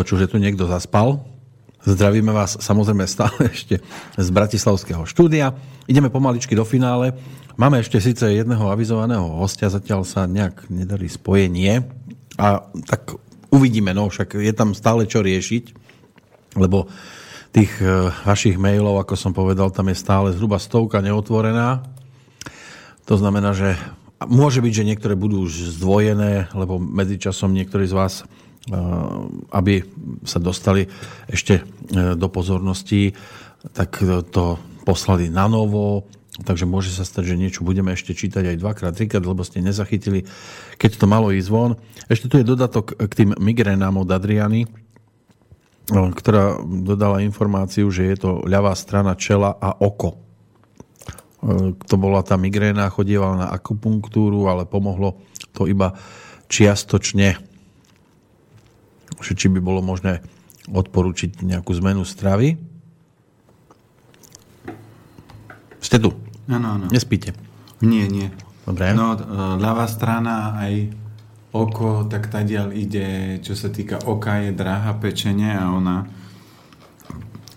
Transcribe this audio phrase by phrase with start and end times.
[0.00, 1.20] počul, že tu niekto zaspal.
[1.84, 3.84] Zdravíme vás samozrejme stále ešte
[4.16, 5.52] z Bratislavského štúdia.
[5.84, 7.12] Ideme pomaličky do finále.
[7.60, 11.84] Máme ešte síce jedného avizovaného hostia, zatiaľ sa nejak nedarí spojenie.
[12.40, 13.12] A tak
[13.52, 15.76] uvidíme, no však je tam stále čo riešiť,
[16.56, 16.88] lebo
[17.52, 21.84] tých e, vašich mailov, ako som povedal, tam je stále zhruba stovka neotvorená.
[23.04, 23.76] To znamená, že
[24.24, 28.24] môže byť, že niektoré budú už zdvojené, lebo medzičasom niektorí z vás
[29.50, 29.80] aby
[30.28, 30.84] sa dostali
[31.26, 31.64] ešte eh,
[32.12, 33.16] do pozornosti,
[33.72, 34.00] tak
[34.32, 34.56] to
[34.88, 36.08] poslali na novo,
[36.44, 40.24] takže môže sa stať, že niečo budeme ešte čítať aj dvakrát, trikrát, lebo ste nezachytili,
[40.80, 41.76] keď to malo ísť von.
[42.08, 48.16] Ešte tu je dodatok k tým migrénám od Adriany, eh, ktorá dodala informáciu, že je
[48.20, 50.20] to ľavá strana čela a oko.
[51.88, 55.16] To bola tá migréna, chodievala na akupunktúru, ale pomohlo
[55.56, 55.96] to iba
[56.52, 57.49] čiastočne
[59.20, 60.24] že či by bolo možné
[60.68, 62.56] odporučiť nejakú zmenu stravy.
[65.80, 66.12] Ste tu?
[66.50, 66.86] Áno, áno.
[66.92, 67.32] Nespíte?
[67.80, 68.28] Nie, nie.
[68.68, 68.92] Dobre.
[68.92, 69.20] No, e,
[69.56, 70.92] ľavá strana aj
[71.50, 76.06] oko, tak tadiaľ ide, čo sa týka oka, je dráha pečenie a ona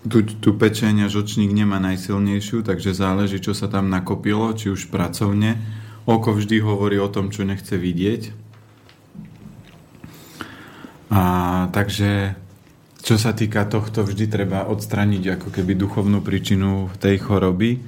[0.04, 5.56] tu, tu pečenia žočník nemá najsilnejšiu, takže záleží, čo sa tam nakopilo, či už pracovne.
[6.04, 8.44] Oko vždy hovorí o tom, čo nechce vidieť
[11.14, 11.22] a
[11.70, 12.34] takže
[13.04, 17.84] čo sa týka tohto, vždy treba odstraniť ako keby duchovnú príčinu tej choroby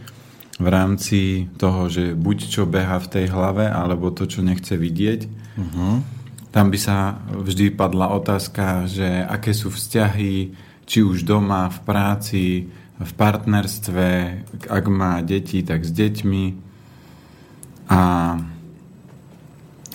[0.61, 5.21] v rámci toho, že buď čo beha v tej hlave, alebo to, čo nechce vidieť.
[5.57, 6.05] Uh-huh.
[6.53, 10.53] Tam by sa vždy padla otázka, že aké sú vzťahy,
[10.85, 12.45] či už doma, v práci,
[12.97, 14.09] v partnerstve,
[14.69, 16.45] ak má deti, tak s deťmi.
[17.93, 18.01] A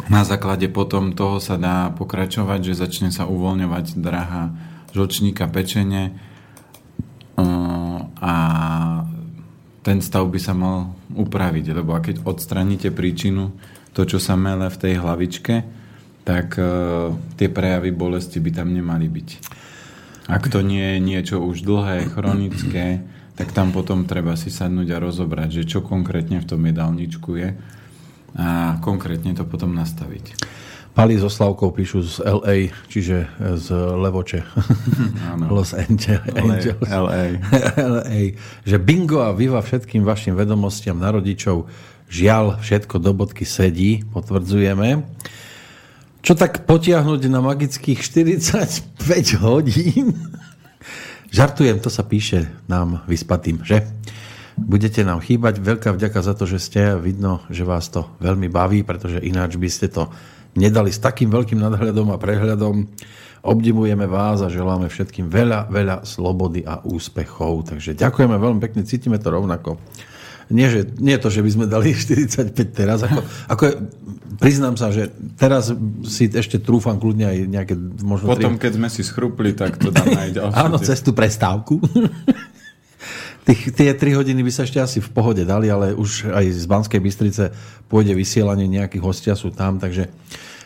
[0.08, 4.56] na základe potom toho sa dá pokračovať, že začne sa uvoľňovať draha
[4.96, 6.18] žlčníka pečene
[8.22, 8.34] a
[9.82, 13.52] ten stav by sa mal upraviť, lebo keď odstraníte príčinu,
[13.92, 15.56] to, čo sa mele v tej hlavičke,
[16.22, 16.54] tak
[17.36, 19.30] tie prejavy bolesti by tam nemali byť.
[20.30, 23.02] Ak to nie je niečo už dlhé, chronické,
[23.36, 27.50] tak tam potom treba si sadnúť a rozobrať, že čo konkrétne v tom jedálničku je
[28.36, 30.36] a konkrétne to potom nastaviť.
[30.92, 34.44] Pali so Slavkou píšu z LA, čiže z Levoče.
[35.32, 35.48] Áno.
[35.56, 36.28] Los Angeles.
[36.84, 37.40] LA.
[37.80, 38.22] LA.
[38.70, 41.72] Že bingo a viva všetkým vašim vedomostiam na rodičov.
[42.12, 45.08] Žiaľ, všetko do bodky sedí, potvrdzujeme.
[46.22, 50.12] Čo tak potiahnuť na magických 45 hodín?
[51.36, 53.88] Žartujem, to sa píše nám vyspatým, že?
[54.60, 55.64] Budete nám chýbať.
[55.64, 56.82] Veľká vďaka za to, že ste.
[57.00, 60.12] Vidno, že vás to veľmi baví, pretože ináč by ste to
[60.56, 62.76] nedali s takým veľkým nadhľadom a prehľadom.
[63.42, 67.74] Obdivujeme vás a želáme všetkým veľa, veľa slobody a úspechov.
[67.74, 69.82] Takže ďakujeme veľmi pekne, cítime to rovnako.
[70.52, 73.08] Nie, že, nie to, že by sme dali 45 teraz.
[73.08, 73.74] Ako, ako je,
[74.38, 75.72] priznám sa, že teraz
[76.06, 77.74] si ešte trúfam kľudne aj nejaké
[78.04, 78.28] možno...
[78.28, 78.68] Potom, tri...
[78.68, 80.60] keď sme si schrupli, tak to dáme aj ďalšie.
[80.60, 81.80] Áno, cez tú prestávku.
[83.42, 86.66] Tých, tie 3 hodiny by sa ešte asi v pohode dali, ale už aj z
[86.70, 87.50] Banskej Bystrice
[87.90, 90.14] pôjde vysielanie, nejakých hostia sú tam, takže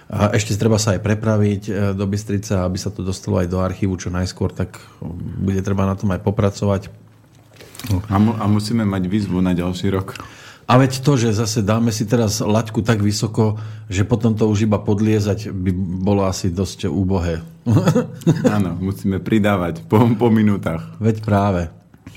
[0.05, 3.57] a ešte treba sa aj prepraviť e, do Bystrice, aby sa to dostalo aj do
[3.57, 4.77] archívu čo najskôr, tak
[5.41, 6.93] bude treba na tom aj popracovať.
[8.09, 10.13] A, mu, a musíme mať výzvu na ďalší rok.
[10.65, 14.65] A veď to, že zase dáme si teraz laťku tak vysoko, že potom to už
[14.65, 15.71] iba podliezať by
[16.01, 17.45] bolo asi dosť úbohé.
[18.55, 20.97] Áno, musíme pridávať po, po minútach.
[20.97, 21.69] Veď práve.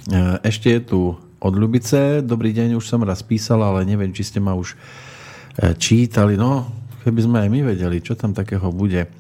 [0.09, 1.01] E, ešte je tu
[1.39, 2.25] od Ľubice.
[2.25, 6.41] Dobrý deň, už som raz písal, ale neviem, či ste ma už e, čítali.
[6.41, 6.65] No,
[7.05, 9.05] keby sme aj my vedeli, čo tam takého bude.
[9.05, 9.11] E,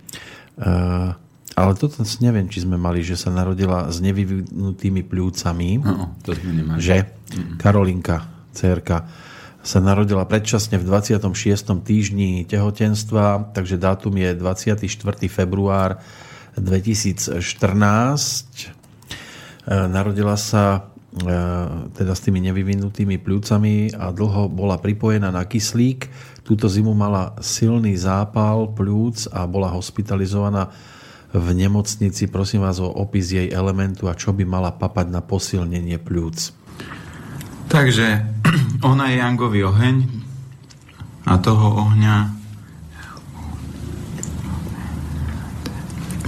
[1.58, 5.84] ale toto neviem, či sme mali, že sa narodila s nevyvinutými pľúcami.
[5.84, 6.80] No, to sme nemali.
[6.80, 6.98] Že?
[7.60, 9.04] Karolinka, cerka,
[9.60, 11.44] sa narodila predčasne v 26.
[11.84, 14.88] týždni tehotenstva, takže dátum je 24.
[15.28, 16.00] február
[16.56, 17.44] 2014
[18.64, 18.77] E,
[19.68, 20.80] narodila sa e,
[21.92, 26.08] teda s tými nevyvinutými pľúcami a dlho bola pripojená na kyslík.
[26.40, 30.72] Túto zimu mala silný zápal pľúc a bola hospitalizovaná
[31.28, 32.24] v nemocnici.
[32.32, 36.56] Prosím vás o opis jej elementu a čo by mala papať na posilnenie pľúc.
[37.68, 38.24] Takže
[38.90, 39.96] ona je Jangový oheň
[41.28, 42.38] a toho ohňa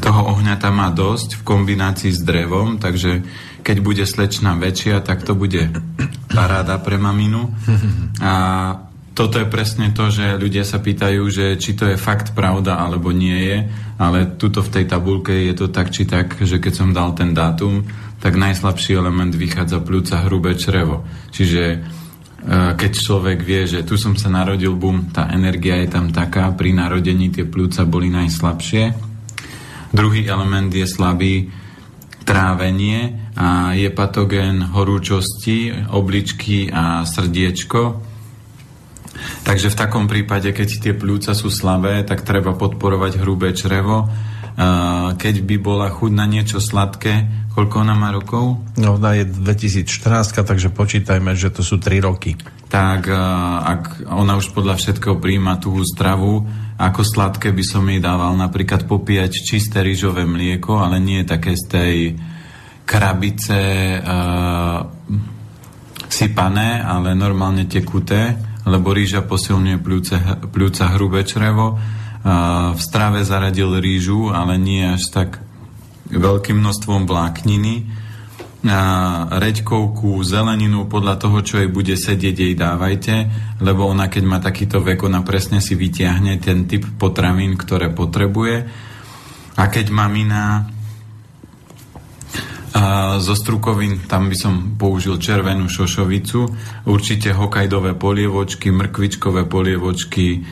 [0.00, 3.20] toho ohňa tam má dosť v kombinácii s drevom, takže
[3.60, 5.68] keď bude slečna väčšia, tak to bude
[6.32, 7.52] paráda pre maminu.
[8.24, 8.32] A
[9.12, 13.12] toto je presne to, že ľudia sa pýtajú, že či to je fakt pravda alebo
[13.12, 13.58] nie je,
[14.00, 17.36] ale tuto v tej tabulke je to tak či tak, že keď som dal ten
[17.36, 17.84] dátum,
[18.16, 21.04] tak najslabší element vychádza pľúca hrubé črevo.
[21.36, 21.78] Čiže e,
[22.80, 26.72] keď človek vie, že tu som sa narodil, bum, tá energia je tam taká, pri
[26.72, 29.09] narodení tie pľúca boli najslabšie.
[29.90, 31.50] Druhý element je slabý
[32.22, 38.10] trávenie a je patogén horúčosti, obličky a srdiečko
[39.44, 44.08] Takže v takom prípade, keď tie pľúca sú slabé, tak treba podporovať hrubé črevo.
[45.16, 48.60] Keď by bola chuť na niečo sladké, koľko ona má rokov?
[48.76, 52.36] No, ona je 2014, takže počítajme, že to sú 3 roky.
[52.68, 53.08] Tak
[53.64, 56.44] ak ona už podľa všetkého príjma tú stravu,
[56.80, 61.64] ako sladké by som jej dával napríklad popíjať čisté rýžové mlieko, ale nie také z
[61.68, 61.96] tej
[62.88, 63.60] krabice
[64.00, 64.80] uh,
[66.08, 70.16] sypané, ale normálne tekuté lebo rýža posilňuje pľúce,
[70.52, 71.80] pľúca hrubé črevo.
[72.20, 75.40] A v strave zaradil rýžu, ale nie až tak
[76.12, 77.88] veľkým množstvom vlákniny.
[78.60, 83.14] Reďkovku, zeleninu, podľa toho, čo jej bude sedieť, jej dávajte,
[83.64, 88.68] lebo ona, keď má takýto vek, ona presne si vytiahne ten typ potravín, ktoré potrebuje.
[89.56, 90.68] A keď mamina
[92.70, 96.40] a zo strukovín tam by som použil červenú šošovicu,
[96.86, 100.46] určite hokajdové polievočky, mrkvičkové polievočky,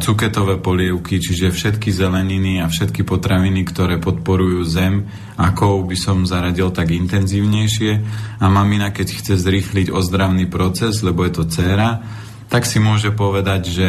[0.00, 6.72] cuketové polievky, čiže všetky zeleniny a všetky potraviny, ktoré podporujú zem, ako by som zaradil
[6.72, 7.92] tak intenzívnejšie.
[8.40, 12.00] A mamina, keď chce zrýchliť ozdravný proces, lebo je to dcéra,
[12.48, 13.88] tak si môže povedať, že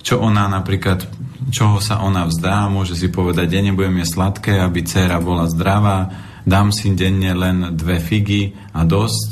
[0.00, 1.04] čo ona napríklad,
[1.52, 6.32] čoho sa ona vzdá, môže si povedať, ja nebudem je sladké, aby dcéra bola zdravá,
[6.44, 9.30] dám si denne len dve figy a dosť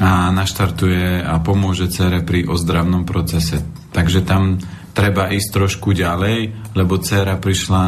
[0.00, 3.60] a naštartuje a pomôže cere pri ozdravnom procese.
[3.92, 4.56] Takže tam
[4.96, 7.84] treba ísť trošku ďalej, lebo dcera prišla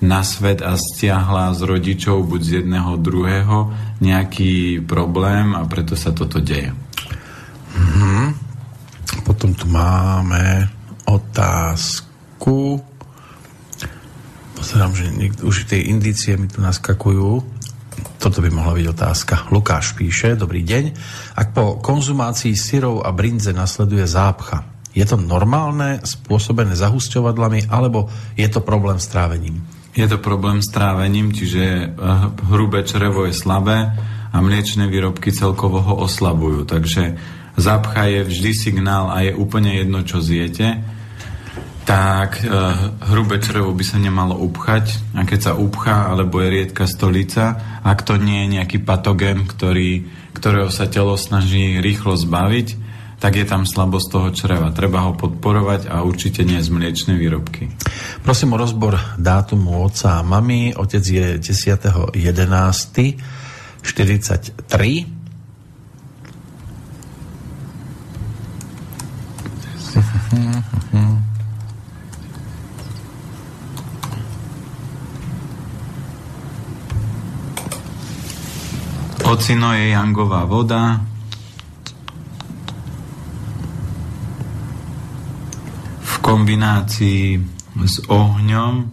[0.00, 3.58] na svet a stiahla z rodičov buď z jedného druhého
[4.00, 6.72] nejaký problém a preto sa toto deje.
[7.76, 8.24] Mm-hmm.
[9.26, 10.70] Potom tu máme
[11.04, 12.80] otázku.
[14.56, 17.59] Pozerám, že niekto, už tie indície mi tu naskakujú.
[18.20, 19.34] Toto by mohla byť otázka.
[19.54, 20.84] Lukáš píše, dobrý deň.
[21.36, 28.48] Ak po konzumácii syrov a brinze nasleduje zápcha, je to normálne, spôsobené zahusťovadlami, alebo je
[28.50, 29.62] to problém s trávením?
[29.94, 31.88] Je to problém s trávením, čiže eh,
[32.50, 33.94] hrubé črevo je slabé
[34.30, 36.66] a mliečne výrobky celkovo ho oslabujú.
[36.66, 37.18] Takže
[37.58, 40.99] zápcha je vždy signál a je úplne jedno, čo zjete
[41.90, 42.46] tak e,
[43.10, 48.06] hrubé črevo by sa nemalo upchať a keď sa upchá alebo je riedka stolica, ak
[48.06, 52.78] to nie je nejaký patogén, ktorý, ktorého sa telo snaží rýchlo zbaviť,
[53.18, 54.70] tak je tam slabosť toho čreva.
[54.70, 57.74] Treba ho podporovať a určite nie z mliečnej výrobky.
[58.22, 60.78] Prosím o rozbor dátumu otca a mamy.
[60.78, 62.14] Otec je 10.11.
[63.82, 64.62] 43
[79.30, 80.98] Ocino je jangová voda.
[86.02, 87.38] V kombinácii
[87.86, 88.90] s ohňom.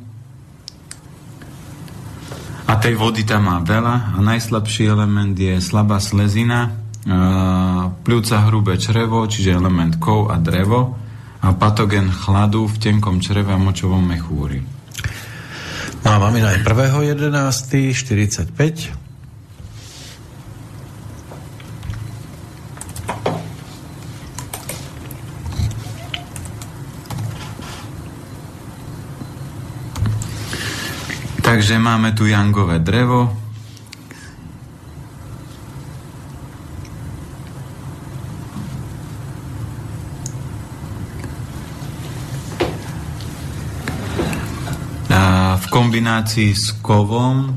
[2.70, 4.13] A tej vody tam má veľa.
[4.13, 6.70] A najslabší element je slabá slezina,
[8.06, 10.94] pľúca hrubé črevo, čiže element kov a drevo
[11.41, 14.62] a patogen chladu v tenkom čreve a močovom mechúri.
[16.06, 19.06] No a mamina je 1.11.45
[31.57, 33.33] Takže máme tu jangové drevo.
[45.09, 47.49] A v kombinácii s kovom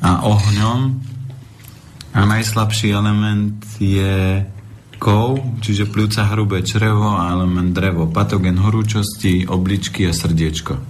[0.00, 0.80] a ohňom
[2.16, 4.40] a najslabší element je
[4.96, 10.89] kov, čiže pľúca hrubé črevo a element drevo, patogen horúčosti, obličky a srdiečko.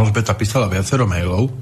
[0.00, 1.52] Alžbeta písala viacero mailov.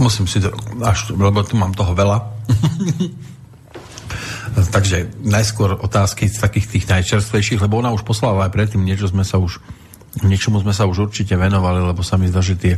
[0.00, 0.40] Musím si
[0.80, 2.24] až, lebo tu mám toho veľa.
[4.74, 9.20] Takže najskôr otázky z takých tých najčerstvejších, lebo ona už poslala aj predtým niečo sme
[9.20, 9.60] sa už,
[10.24, 12.74] niečomu sme sa už určite venovali, lebo sa mi zdá, že tie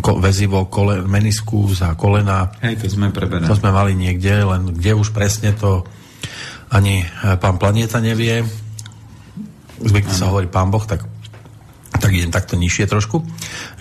[0.00, 2.52] ko, väzivo, kole, meniskus a kolena.
[2.64, 3.48] Hej, to sme preberali.
[3.48, 5.84] To sme mali niekde, len kde už presne to
[6.72, 7.06] ani e,
[7.36, 8.44] pán Planieta nevie.
[9.76, 11.04] Zvykne sa hovorí pán Boh, tak,
[12.06, 13.26] tak idem takto nižšie trošku.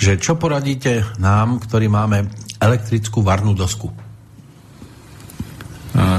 [0.02, 2.26] Že čo poradíte nám, ktorí máme
[2.58, 3.94] elektrickú varnú dosku?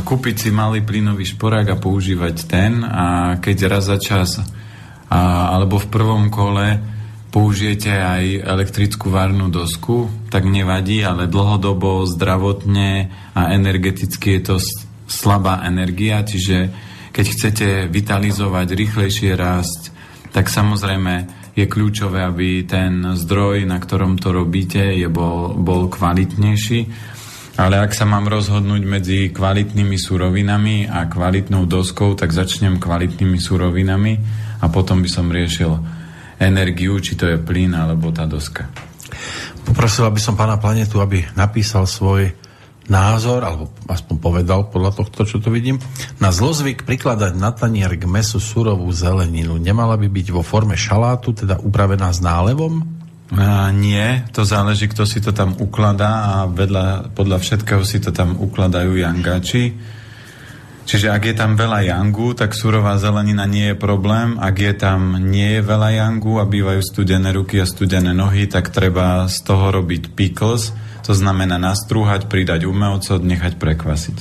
[0.06, 4.46] Kúpiť si malý plynový šporák a používať ten a keď raz za čas a,
[5.50, 6.78] alebo v prvom kole
[7.34, 14.56] použijete aj elektrickú varnú dosku, tak nevadí, ale dlhodobo, zdravotne a energeticky je to
[15.10, 16.70] slabá energia, čiže
[17.10, 19.90] keď chcete vitalizovať, rýchlejšie rásť,
[20.30, 26.80] tak samozrejme je kľúčové, aby ten zdroj, na ktorom to robíte, je bol, bol kvalitnejší.
[27.56, 34.20] Ale ak sa mám rozhodnúť medzi kvalitnými surovinami a kvalitnou doskou, tak začnem kvalitnými surovinami
[34.60, 35.72] a potom by som riešil
[36.36, 38.68] energiu, či to je plyn alebo tá doska.
[39.64, 42.46] Poprosil by som pána Planetu, aby napísal svoj
[42.87, 45.78] názor, alebo aspoň povedal podľa tohto, čo tu vidím.
[46.23, 51.35] Na zlozvyk prikladať na tanier k mesu surovú zeleninu nemala by byť vo forme šalátu,
[51.35, 52.87] teda upravená s nálevom?
[53.35, 58.14] A nie, to záleží, kto si to tam ukladá a vedľa, podľa všetkého si to
[58.14, 59.75] tam ukladajú jangači.
[60.87, 64.38] Čiže ak je tam veľa jangu, tak surová zelenina nie je problém.
[64.38, 68.71] Ak je tam nie je veľa jangu a bývajú studené ruky a studené nohy, tak
[68.71, 70.71] treba z toho robiť pickles,
[71.06, 74.18] to znamená nastrúhať, pridať umelcot, nechať prekvasiť.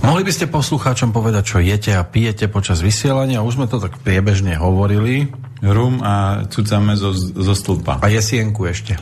[0.00, 3.44] Mohli by ste poslucháčom povedať, čo jete a pijete počas vysielania?
[3.44, 5.28] Už sme to tak priebežne hovorili.
[5.60, 8.00] Rum a cucame zo, zo stĺpa.
[8.00, 8.96] A jesienku ešte.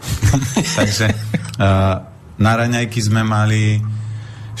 [0.78, 1.06] Takže
[1.56, 2.04] uh,
[2.36, 3.80] na raňajky sme mali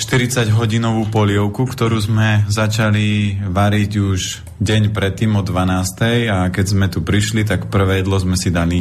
[0.00, 4.20] 40-hodinovú polievku, ktorú sme začali variť už
[4.56, 6.32] deň predtým o 12.
[6.32, 8.80] A keď sme tu prišli, tak prvé jedlo sme si dali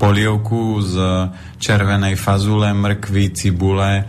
[0.00, 0.94] polievku z
[1.60, 4.08] červenej fazule, mrkvy, cibule.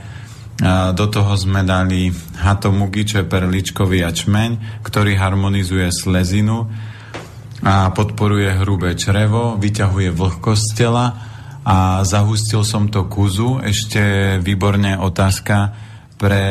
[0.95, 2.07] Do toho sme dali
[2.39, 6.71] hatomugi, čo je perličkový ačmeň, ktorý harmonizuje slezinu
[7.61, 11.05] a podporuje hrubé črevo, vyťahuje vlhkosť tela
[11.67, 13.59] a zahustil som to kuzu.
[13.61, 15.89] Ešte výborne otázka,
[16.21, 16.45] pre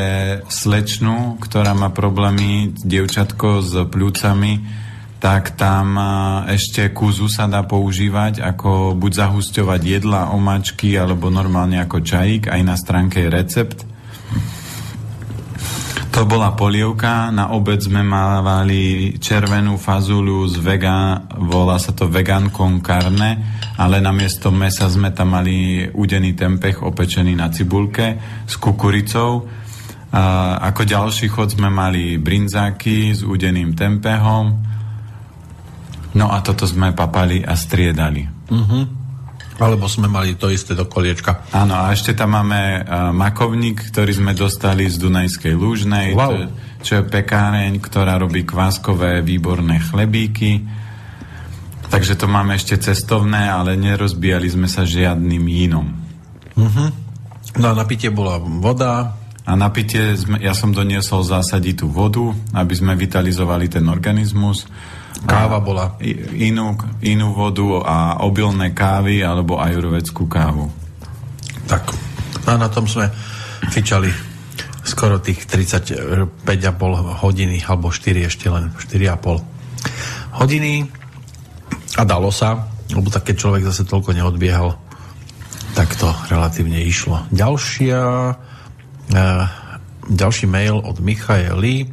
[0.51, 4.59] slečnu, ktorá má problémy, dievčatko s pľúcami,
[5.21, 6.01] tak tam
[6.49, 12.61] ešte kúzu sa dá používať, ako buď zahusťovať jedla, omačky, alebo normálne ako čajík, aj
[12.65, 13.79] na stránke je recept.
[16.11, 22.49] To bola polievka, na obed sme mávali červenú fazulu z vega, volá sa to vegan
[22.49, 29.45] con carne, ale namiesto mesa sme tam mali udený tempeh opečený na cibulke s kukuricou
[30.11, 34.70] a ako ďalší chod sme mali brinzáky s údeným tempehom.
[36.17, 38.27] No a toto sme papali a striedali.
[38.51, 38.83] Uh-huh.
[39.61, 41.45] Alebo sme mali to isté do koliečka.
[41.53, 46.33] Áno, a ešte tam máme uh, makovník, ktorý sme dostali z Dunajskej Lúžnej, wow.
[46.33, 46.35] čo,
[46.81, 50.65] čo je pekáreň, ktorá robí kváskové výborné chlebíky.
[51.93, 55.87] Takže to máme ešte cestovné, ale nerozbíjali sme sa žiadnym inom.
[56.57, 56.89] Uh-huh.
[57.61, 62.29] No a na pitie bola voda, a na pitie sme, ja som doniesol zásaditú vodu,
[62.53, 64.69] aby sme vitalizovali ten organizmus.
[65.25, 65.95] Káva bola?
[66.35, 66.73] Inú,
[67.05, 70.67] inú vodu a obilné kávy alebo ajurvedskú kávu.
[71.69, 71.93] Tak.
[72.49, 73.07] A na tom sme
[73.69, 74.09] fičali
[74.81, 76.41] skoro tých 35,5
[77.21, 80.89] hodiny, alebo 4 ešte len, 4,5 hodiny
[81.95, 84.73] a dalo sa, lebo tak keď človek zase toľko neodbiehal,
[85.77, 87.29] tak to relatívne išlo.
[87.29, 87.99] Ďalšia
[89.11, 89.45] Eh,
[90.07, 91.91] ďalší mail od Michaely.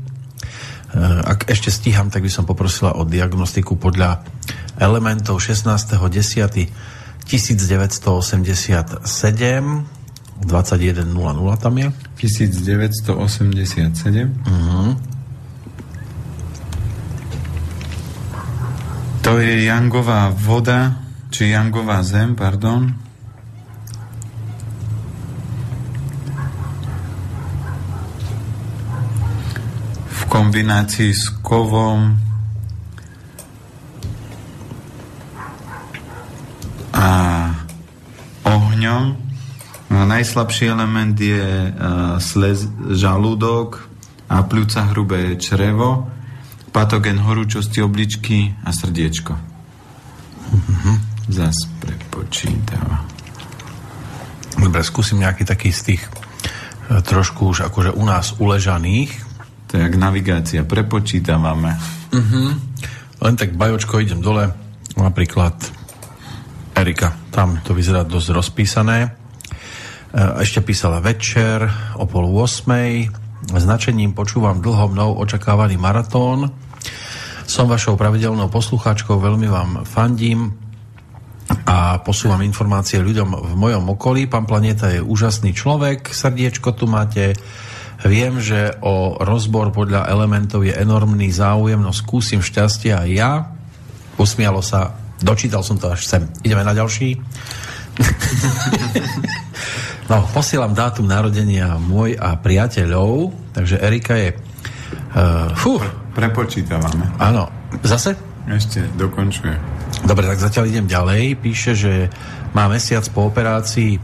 [0.89, 4.25] Eh, ak ešte stíham, tak by som poprosila o diagnostiku podľa
[4.81, 6.89] elementov 16.10.
[7.29, 9.05] 1987
[10.39, 13.13] 21.00 tam je 1987
[14.49, 14.97] uh-huh.
[19.21, 23.08] To je Jangová voda či Jangová zem, pardon
[30.29, 32.15] kombinácii s kovom
[36.93, 37.09] a
[38.45, 39.05] ohňom.
[39.89, 43.89] No, najslabší element je uh, slez, žalúdok
[44.29, 46.05] a pľúca hrubé črevo,
[46.69, 49.33] patogen horúčosti obličky a srdiečko.
[50.53, 50.97] Mm-hmm.
[51.33, 53.05] Zas prepočítava.
[54.61, 56.11] Dobre, skúsim nejaký taký z tých e,
[57.01, 59.28] trošku už akože u nás uležaných,
[59.69, 61.77] to je jak navigácia, prepočítavame.
[62.09, 62.57] Uh-huh.
[63.21, 64.49] Len tak bajočko idem dole,
[64.97, 65.55] napríklad
[66.73, 68.99] Erika, tam to vyzerá dosť rozpísané.
[69.05, 69.11] E,
[70.41, 71.69] ešte písala večer
[72.01, 73.53] o pol 8.
[73.53, 76.49] Značením počúvam dlho mnou očakávaný maratón.
[77.45, 80.53] Som vašou pravidelnou poslucháčkou, veľmi vám fandím
[81.65, 84.29] a posúvam informácie ľuďom v mojom okolí.
[84.29, 87.37] Pán Planeta je úžasný človek, srdiečko tu máte.
[88.07, 93.33] Viem, že o rozbor podľa elementov je enormný záujem, no skúsim šťastie aj ja.
[94.15, 96.31] Usmialo sa, dočítal som to až sem.
[96.47, 97.19] Ideme na ďalší.
[100.11, 104.31] no, posielam dátum narodenia môj a priateľov, takže Erika je...
[105.19, 105.83] Uh, fú.
[106.15, 107.19] Prepočítavame.
[107.19, 107.51] Áno.
[107.83, 108.15] Zase?
[108.49, 109.59] Ešte dokončuje.
[110.07, 111.37] Dobre, tak zatiaľ idem ďalej.
[111.43, 111.93] Píše, že
[112.55, 113.99] má mesiac po operácii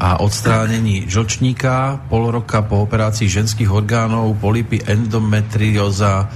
[0.00, 6.32] a odstránení žlčníka, pol roka po operácii ženských orgánov, polipy, endometrioza,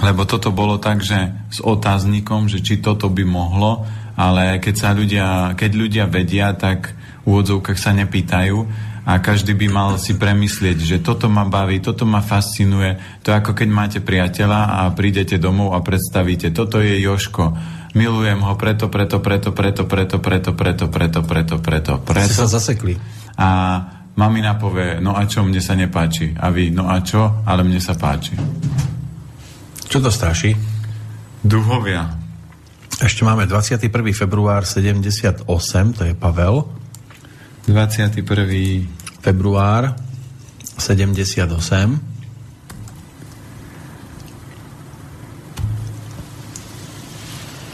[0.00, 3.84] Lebo toto bolo tak, že s otáznikom, že či toto by mohlo,
[4.16, 9.68] ale keď, sa ľudia, keď ľudia vedia, tak v úvodzovkách sa nepýtajú a každý by
[9.68, 12.96] mal si premyslieť, že toto ma baví, toto ma fascinuje.
[13.24, 18.38] To je ako keď máte priateľa a prídete domov a predstavíte, toto je Joško milujem
[18.42, 22.32] ho preto, preto, preto, preto, preto, preto, preto, preto, preto, preto, preto.
[22.34, 22.94] sa zasekli.
[23.40, 23.48] A
[24.14, 26.34] mamina povie, no a čo, mne sa nepáči.
[26.38, 28.36] A vy, no a čo, ale mne sa páči.
[29.90, 30.54] Čo to straší?
[31.42, 32.20] Duhovia.
[33.00, 33.88] Ešte máme 21.
[34.12, 35.48] február 78,
[35.96, 36.68] to je Pavel.
[37.64, 38.20] 21.
[39.24, 39.96] február
[40.76, 42.09] 78.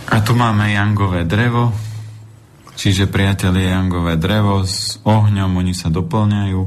[0.07, 1.75] A tu máme jangové drevo,
[2.79, 6.63] čiže priateľ je jangové drevo s ohňom, oni sa doplňajú.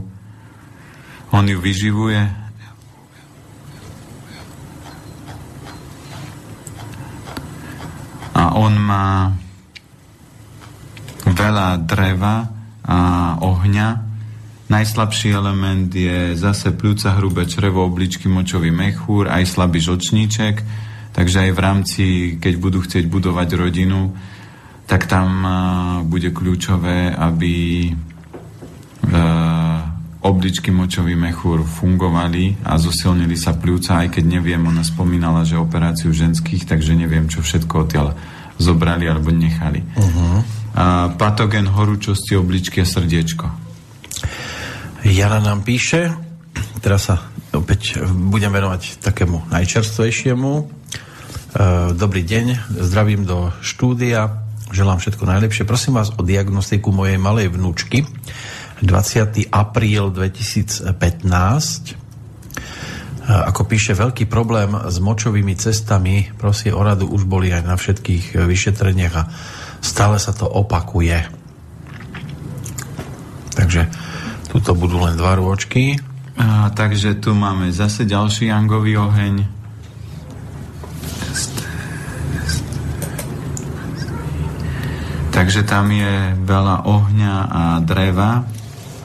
[1.31, 2.19] On ju vyživuje.
[8.35, 9.31] A on má
[11.23, 12.51] veľa dreva
[12.83, 12.99] a
[13.39, 13.89] ohňa.
[14.67, 21.51] Najslabší element je zase pľúca, hrubé črevo, obličky, močový mechúr, aj slabý žlčníček Takže aj
[21.51, 22.03] v rámci,
[22.37, 24.13] keď budú chcieť budovať rodinu,
[24.89, 25.45] tak tam
[26.09, 27.91] bude kľúčové, aby e,
[30.25, 36.09] obličky močový mechúr fungovali a zosilnili sa pľúca, aj keď neviem, ona spomínala, že operáciu
[36.09, 38.17] ženských, takže neviem, čo všetko odtiaľ
[38.59, 39.79] zobrali alebo nechali.
[39.95, 40.43] Uh-huh.
[40.75, 43.47] A patogen horúčosti obličky a srdiečko.
[45.07, 46.28] Jana nám píše,
[46.79, 50.79] teraz sa opäť budem venovať takému najčerstvejšiemu
[51.49, 55.65] Eh, dobrý deň, zdravím do štúdia, želám všetko najlepšie.
[55.65, 58.05] Prosím vás o diagnostiku mojej malej vnúčky.
[58.85, 59.49] 20.
[59.49, 60.93] apríl 2015.
[60.93, 61.97] Eh,
[63.25, 68.37] ako píše, veľký problém s močovými cestami, prosím o radu, už boli aj na všetkých
[68.45, 69.25] vyšetreniach a
[69.81, 71.17] stále sa to opakuje.
[73.57, 73.89] Takže
[74.53, 75.97] tuto budú len dva rôčky.
[76.39, 79.59] A, takže tu máme zase ďalší jangový oheň
[85.39, 88.43] Takže tam je veľa ohňa a dreva.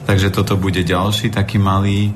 [0.03, 2.11] Takže toto bude ďalší taký malý,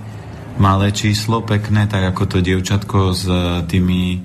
[0.60, 3.24] malé číslo, pekné, tak ako to dievčatko s
[3.72, 4.20] tými,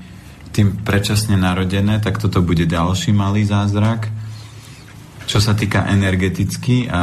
[0.51, 4.11] tým predčasne narodené, tak toto bude ďalší malý zázrak.
[5.25, 7.03] Čo sa týka energeticky a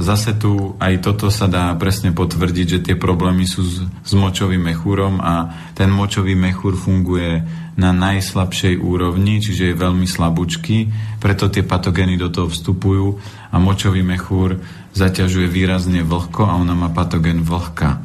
[0.00, 4.60] zase tu aj toto sa dá presne potvrdiť, že tie problémy sú s, s močovým
[4.60, 7.44] mechúrom a ten močový mechúr funguje
[7.78, 10.90] na najslabšej úrovni, čiže je veľmi slabúčky,
[11.22, 13.20] preto tie patogény do toho vstupujú
[13.52, 14.58] a močový mechúr
[14.98, 18.02] zaťažuje výrazne vlhko a ona má patogén vlhka.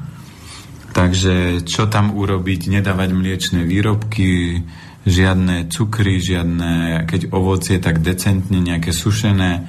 [0.94, 2.70] Takže čo tam urobiť?
[2.70, 4.62] Nedávať mliečne výrobky,
[5.04, 9.68] žiadne cukry, žiadne, keď ovocie, tak decentne nejaké sušené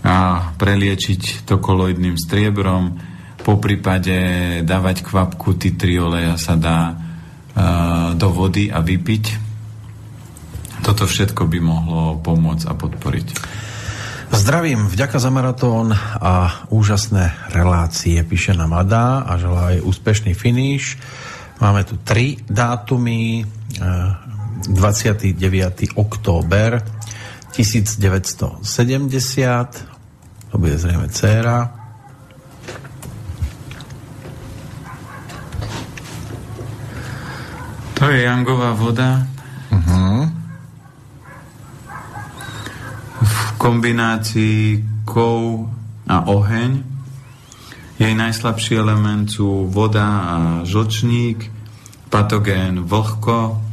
[0.00, 0.16] a
[0.56, 2.96] preliečiť to koloidným striebrom,
[3.40, 4.16] po prípade
[4.62, 9.24] dávať kvapku titrioleja sa dá uh, do vody a vypiť.
[10.84, 13.28] Toto všetko by mohlo pomôcť a podporiť.
[14.30, 20.94] Zdravím, vďaka za maratón a úžasné relácie, píše nám Ada a želá aj úspešný finish.
[21.58, 23.42] Máme tu tri dátumy,
[24.68, 25.84] 29.
[25.94, 26.82] október
[27.52, 29.84] 1970
[30.50, 31.70] to bude zrejme dcéra
[37.94, 39.26] to je Jangová voda
[39.70, 40.30] uh-huh.
[43.20, 45.68] v kombinácii kov
[46.10, 46.82] a oheň
[48.00, 51.52] jej najslabší element sú voda a žlčník
[52.08, 53.69] patogén vlhko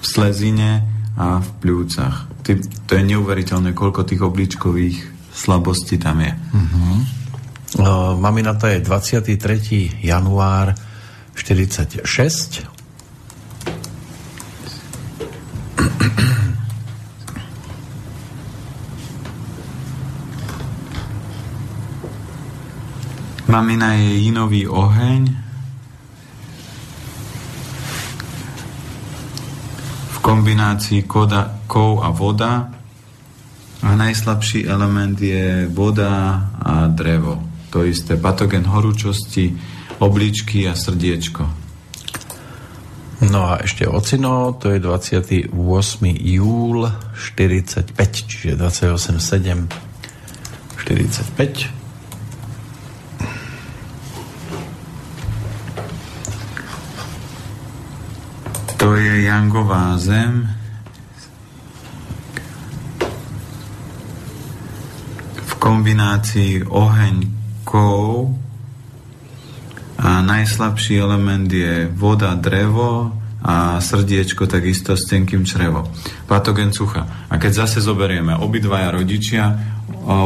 [0.00, 0.84] slezine
[1.16, 2.28] a v pľúcach.
[2.44, 4.98] Ty, to je neuveriteľné, koľko tých obličkových
[5.32, 6.32] slabostí tam je.
[6.32, 6.96] Uh-huh.
[7.76, 10.00] Uh, mamina to je 23.
[10.04, 10.72] január
[11.34, 12.04] 46.
[23.46, 25.45] Mamina je jinový oheň,
[30.26, 32.66] kombinácii koda, kov a voda
[33.86, 37.38] a najslabší element je voda a drevo.
[37.70, 39.54] To isté, patogen horúčosti,
[40.02, 41.46] obličky a srdiečko.
[43.30, 45.46] No a ešte ocino, to je 28.
[46.18, 47.94] júl 45,
[48.26, 49.70] čiže 28 7
[50.74, 51.75] 45.
[59.16, 60.44] je Jangová zem.
[65.40, 67.16] V kombinácii oheň,
[67.64, 68.36] kov
[69.96, 75.88] a najslabší element je voda, drevo a srdiečko takisto s tenkým črevo.
[76.28, 77.26] Patogen sucha.
[77.32, 79.56] A keď zase zoberieme obidvaja rodičia,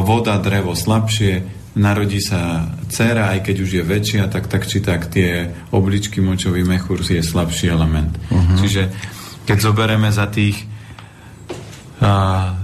[0.03, 5.07] voda, drevo slabšie, narodí sa dcera, aj keď už je väčšia, tak tak či tak
[5.07, 8.11] tie obličky močový mechúr je slabší element.
[8.31, 8.59] Uh-huh.
[8.59, 8.91] Čiže
[9.47, 10.67] keď zoberieme za tých
[12.01, 12.57] a,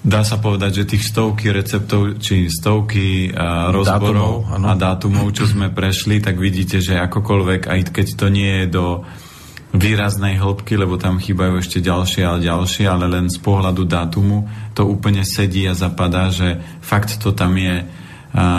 [0.00, 5.44] dá sa povedať, že tých stovky receptov, či stovky a, rozborov dátumov, a dátumov, čo
[5.44, 8.86] sme prešli, tak vidíte, že akokoľvek, aj keď to nie je do
[9.76, 14.88] výraznej hĺbky, lebo tam chýbajú ešte ďalšie a ďalšie, ale len z pohľadu dátumu to
[14.88, 17.84] úplne sedí a zapadá, že fakt to tam je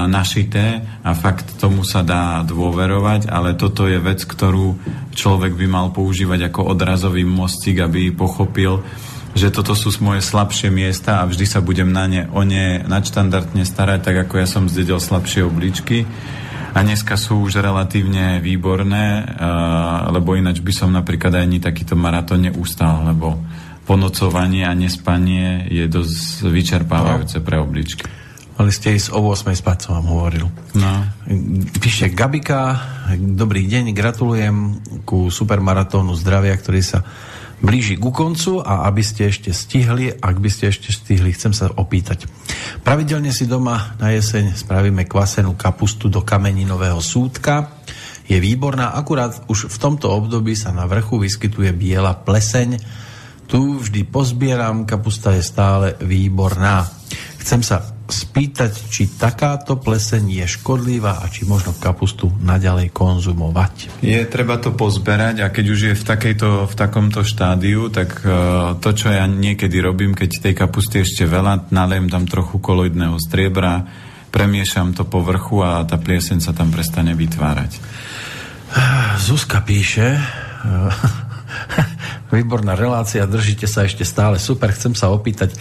[0.09, 4.73] našité a fakt tomu sa dá dôverovať, ale toto je vec, ktorú
[5.13, 8.81] človek by mal používať ako odrazový mostík, aby pochopil,
[9.37, 13.61] že toto sú moje slabšie miesta a vždy sa budem na ne, o ne nadštandardne
[13.69, 16.09] starať, tak ako ja som zdedel slabšie obličky.
[16.73, 19.25] A dneska sú už relatívne výborné,
[20.09, 23.37] lebo ináč by som napríklad ani takýto maratón neustal, lebo
[23.85, 28.26] ponocovanie a nespanie je dosť vyčerpávajúce pre obličky.
[28.58, 30.50] Mali ste ísť o 8 spať, som vám hovoril.
[30.74, 30.91] No.
[31.78, 32.74] Píšte Gabika,
[33.13, 37.06] dobrý deň, gratulujem ku supermaratónu zdravia, ktorý sa
[37.62, 41.70] blíži ku koncu a aby ste ešte stihli, ak by ste ešte stihli, chcem sa
[41.70, 42.26] opýtať.
[42.82, 47.78] Pravidelne si doma na jeseň spravíme kvasenú kapustu do kameninového súdka.
[48.26, 52.82] Je výborná, akurát už v tomto období sa na vrchu vyskytuje biela pleseň.
[53.46, 56.89] Tu vždy pozbieram, kapusta je stále výborná.
[57.39, 64.00] Chcem sa spýtať, či takáto pleseň je škodlivá a či možno kapustu naďalej konzumovať.
[64.00, 68.80] Je treba to pozberať a keď už je v, takejto, v takomto štádiu, tak uh,
[68.80, 73.84] to, čo ja niekedy robím, keď tej kapusty ešte veľa, naliem tam trochu koloidného striebra,
[74.32, 77.72] premiešam to po vrchu a tá plieseň sa tam prestane vytvárať.
[79.24, 80.15] Zuzka píše,
[82.36, 85.56] výborná relácia, držíte sa ešte stále super, chcem sa opýtať,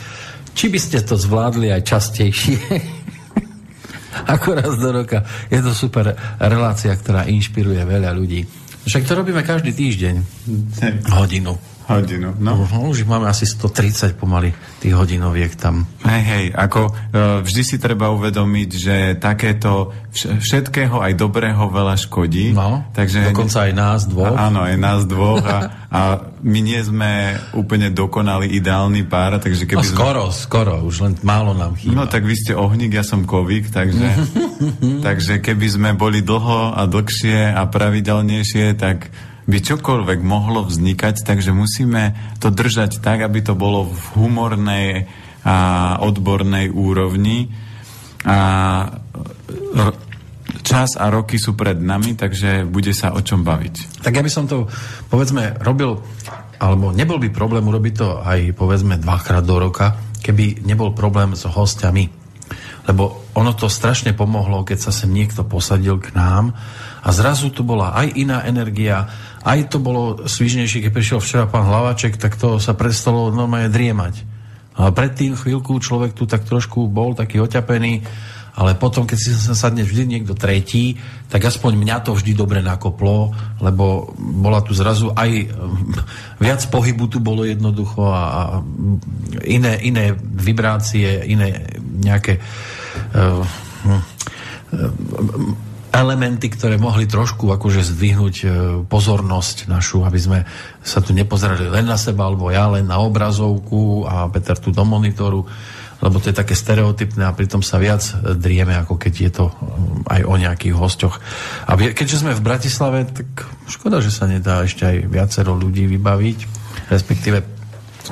[0.57, 2.59] či by ste to zvládli aj častejšie?
[4.33, 5.21] Ako raz do roka.
[5.53, 8.49] Je to super relácia, ktorá inšpiruje veľa ľudí.
[8.89, 10.15] Však to robíme každý týždeň.
[11.13, 11.76] Hodinu.
[11.87, 12.67] Hodinu, no.
[12.67, 14.51] Uh, už máme asi 130 pomaly
[14.83, 15.87] tých hodinoviek tam.
[16.03, 22.51] Hej, hej, ako uh, vždy si treba uvedomiť, že takéto všetkého aj dobrého veľa škodí.
[22.59, 24.35] No, takže dokonca aj nás dvoch.
[24.35, 26.01] Áno, aj nás dvoch a, a
[26.43, 30.43] my nie sme úplne dokonali ideálny pár, takže keby no, skoro, sme...
[30.43, 32.03] skoro, už len málo nám chýba.
[32.03, 34.11] No tak vy ste ohník, ja som kovík, takže,
[35.07, 39.07] takže keby sme boli dlho a dlhšie a pravidelnejšie, tak
[39.47, 45.07] by čokoľvek mohlo vznikať, takže musíme to držať tak, aby to bolo v humornej
[45.47, 47.55] a odbornej úrovni.
[48.27, 48.39] A
[50.67, 54.03] čas a roky sú pred nami, takže bude sa o čom baviť.
[54.03, 54.67] Tak ja by som to,
[55.07, 56.03] povedzme, robil,
[56.59, 61.47] alebo nebol by problém urobiť to aj, povedzme, dvakrát do roka, keby nebol problém s
[61.47, 62.11] hostiami.
[62.87, 66.55] Lebo ono to strašne pomohlo, keď sa sem niekto posadil k nám
[67.03, 69.07] a zrazu tu bola aj iná energia,
[69.47, 74.27] aj to bolo svižnejšie, keď prišiel včera pán Hlavaček, tak to sa prestalo normálne driemať.
[74.77, 78.03] A predtým chvíľku človek tu tak trošku bol taký oťapený,
[78.57, 80.97] ale potom, keď si sa sadne vždy niekto tretí,
[81.29, 85.53] tak aspoň mňa to vždy dobre nakoplo, lebo bola tu zrazu aj
[86.41, 88.65] viac pohybu tu bolo jednoducho a,
[89.45, 91.69] iné, iné vibrácie, iné
[92.01, 92.41] nejaké
[93.13, 94.03] uh, uh,
[95.93, 98.47] elementy, ktoré mohli trošku akože zdvihnúť e,
[98.85, 100.39] pozornosť našu, aby sme
[100.83, 104.85] sa tu nepozerali len na seba, alebo ja len na obrazovku a Peter tu do
[104.85, 105.47] monitoru,
[106.05, 108.05] lebo to je také stereotypné a pritom sa viac
[108.37, 109.55] drieme, ako keď je to e,
[110.11, 111.23] aj o nejakých hostoch.
[111.65, 116.39] A keďže sme v Bratislave, tak škoda, že sa nedá ešte aj viacero ľudí vybaviť,
[116.93, 117.39] respektíve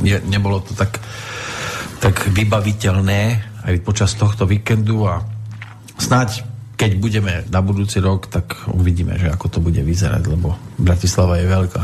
[0.02, 0.98] je, nebolo to tak,
[2.00, 3.22] tak vybaviteľné
[3.64, 5.24] aj počas tohto víkendu a
[5.96, 11.38] snáď keď budeme na budúci rok, tak uvidíme, že ako to bude vyzerať, lebo Bratislava
[11.38, 11.82] je veľká.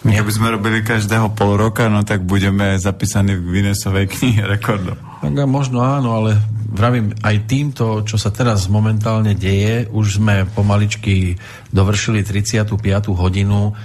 [0.00, 4.96] Keby sme robili každého pol roka, no tak budeme zapísaní v Guinnessovej knihe rekordov.
[5.20, 6.40] Tak možno áno, ale
[6.72, 11.36] vravím, aj týmto, čo sa teraz momentálne deje, už sme pomaličky
[11.68, 12.80] dovršili 35.
[13.12, 13.76] hodinu,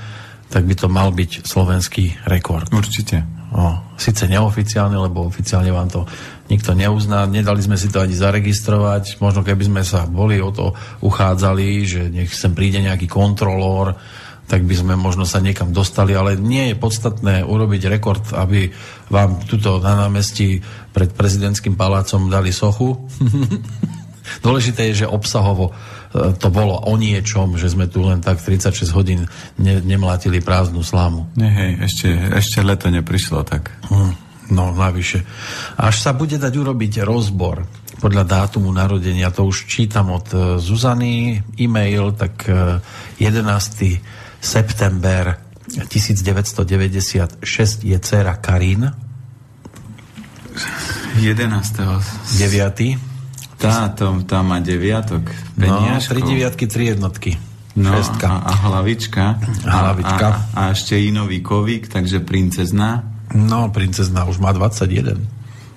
[0.47, 2.71] tak by to mal byť slovenský rekord.
[2.71, 3.27] Určite.
[3.51, 6.07] No, Sice neoficiálne, lebo oficiálne vám to
[6.49, 10.77] nikto neuzná, nedali sme si to ani zaregistrovať, možno keby sme sa boli o to
[11.01, 13.97] uchádzali, že nech sem príde nejaký kontrolór,
[14.45, 18.69] tak by sme možno sa niekam dostali, ale nie je podstatné urobiť rekord, aby
[19.09, 20.61] vám tuto na námestí
[20.93, 22.93] pred prezidentským palácom dali sochu.
[24.45, 25.73] Dôležité je, že obsahovo
[26.15, 29.27] E, to bolo o niečom, že sme tu len tak 36 hodín
[29.59, 31.27] ne, nemlátili prázdnu slámu.
[31.35, 32.07] Nie, hej, ešte,
[32.39, 33.75] ešte leto neprišlo tak.
[33.91, 34.11] Hm,
[34.51, 35.23] no, navyše.
[35.77, 37.65] Až sa bude dať urobiť rozbor
[37.99, 42.45] podľa dátumu narodenia, to už čítam od e, Zuzany e-mail, tak
[43.17, 43.23] 11.
[43.81, 43.97] E,
[44.43, 47.41] september 1996
[47.81, 48.93] je dcera Karin.
[51.17, 51.79] 11.
[52.37, 52.97] 9.
[53.55, 55.31] Tá, to, tá má deviatok.
[55.55, 57.39] No, tri deviatky, tri jednotky.
[57.75, 58.27] No, Šestka.
[58.27, 59.25] A, a hlavička.
[59.63, 60.27] Hlavička.
[60.27, 63.14] A, a, a ešte inový kovík, takže princezná.
[63.33, 65.17] No, princezná už má 21.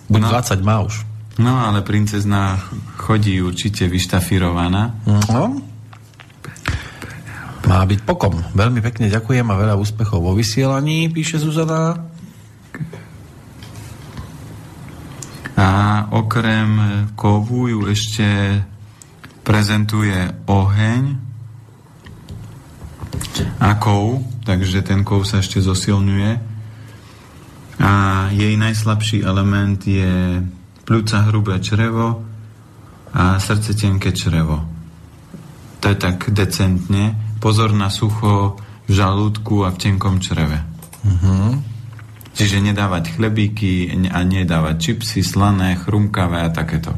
[0.08, 1.08] Buď no, 20 má už.
[1.38, 2.58] No, ale princezná
[2.98, 4.98] chodí určite vyštafirovaná.
[5.06, 5.62] No.
[7.68, 8.42] Má byť pokom.
[8.58, 12.10] Veľmi pekne ďakujem a veľa úspechov vo vysielaní, píše Zuzana.
[15.58, 15.68] A
[16.14, 16.70] okrem
[17.18, 18.26] kovu ju ešte
[19.42, 20.14] prezentuje
[20.46, 21.02] oheň
[23.58, 26.57] a kov, takže ten kov sa ešte zosilňuje.
[27.78, 30.42] A jej najslabší element je
[30.82, 32.26] pľúca hrubé črevo
[33.14, 34.66] a srdce tenké črevo.
[35.78, 37.14] To je tak decentne.
[37.38, 40.58] Pozor na sucho v žalúdku a v tenkom čreve.
[41.06, 41.54] Uh-huh.
[42.34, 46.94] Čiže nedávať chlebíky a nedávať čipsy, slané, chrumkavé a takéto.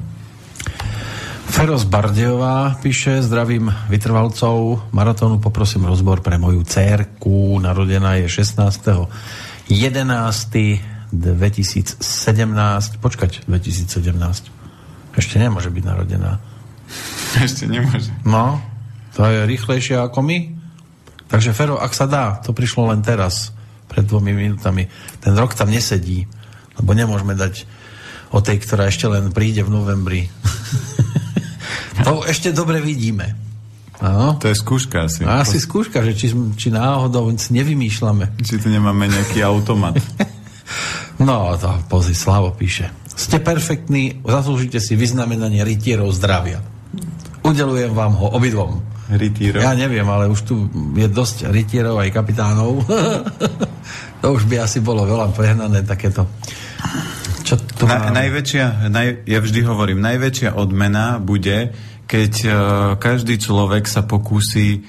[1.51, 9.11] Feroz Bardejová píše, zdravím vytrvalcov maratónu, poprosím rozbor pre moju cérku, narodená je 16.
[9.71, 11.01] 11.
[11.11, 11.99] 2017,
[13.03, 13.91] počkať, 2017.
[15.19, 16.39] Ešte nemôže byť narodená.
[17.47, 18.15] Ešte nemôže.
[18.23, 18.63] No,
[19.19, 20.39] to je rýchlejšie ako my.
[21.27, 23.55] Takže Fero, ak sa dá, to prišlo len teraz
[23.91, 24.87] pred dvomi minútami.
[25.19, 26.27] Ten rok tam nesedí,
[26.79, 27.67] lebo nemôžeme dať
[28.31, 30.31] o tej, ktorá ešte len príde v novembri.
[32.07, 33.50] to ešte dobre vidíme.
[34.01, 34.41] Áno.
[34.41, 35.29] To je skúška asi.
[35.29, 38.41] A asi skúška, že či, či náhodou nevymýšľame.
[38.41, 40.01] Či tu nemáme nejaký automat.
[41.27, 42.89] no, to pozri, Slavo píše.
[43.13, 46.65] Ste perfektní, zaslúžite si vyznamenanie rytierov zdravia.
[47.45, 48.81] Udelujem vám ho obidvom.
[49.11, 49.61] Rytírov?
[49.61, 50.55] Ja neviem, ale už tu
[50.97, 52.81] je dosť rytierov aj kapitánov.
[54.21, 56.29] To už by asi bolo veľa prehnané takéto.
[57.41, 61.73] Čo to Na, najväčšia, naj, ja vždy hovorím, najväčšia odmena bude,
[62.11, 62.55] keď uh,
[62.99, 64.83] každý človek sa pokúsi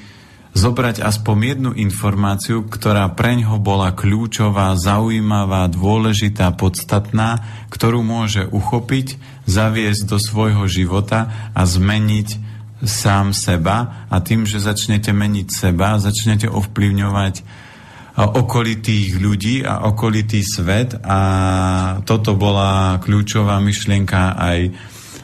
[0.52, 7.40] zobrať aspoň jednu informáciu, ktorá preňho bola kľúčová, zaujímavá, dôležitá, podstatná,
[7.72, 9.16] ktorú môže uchopiť,
[9.48, 12.52] zaviesť do svojho života a zmeniť
[12.84, 14.08] sám seba.
[14.12, 17.36] A tým, že začnete meniť seba, začnete ovplyvňovať
[18.12, 21.00] okolitých ľudí a okolitý svet.
[21.00, 21.20] A
[22.04, 24.60] toto bola kľúčová myšlienka aj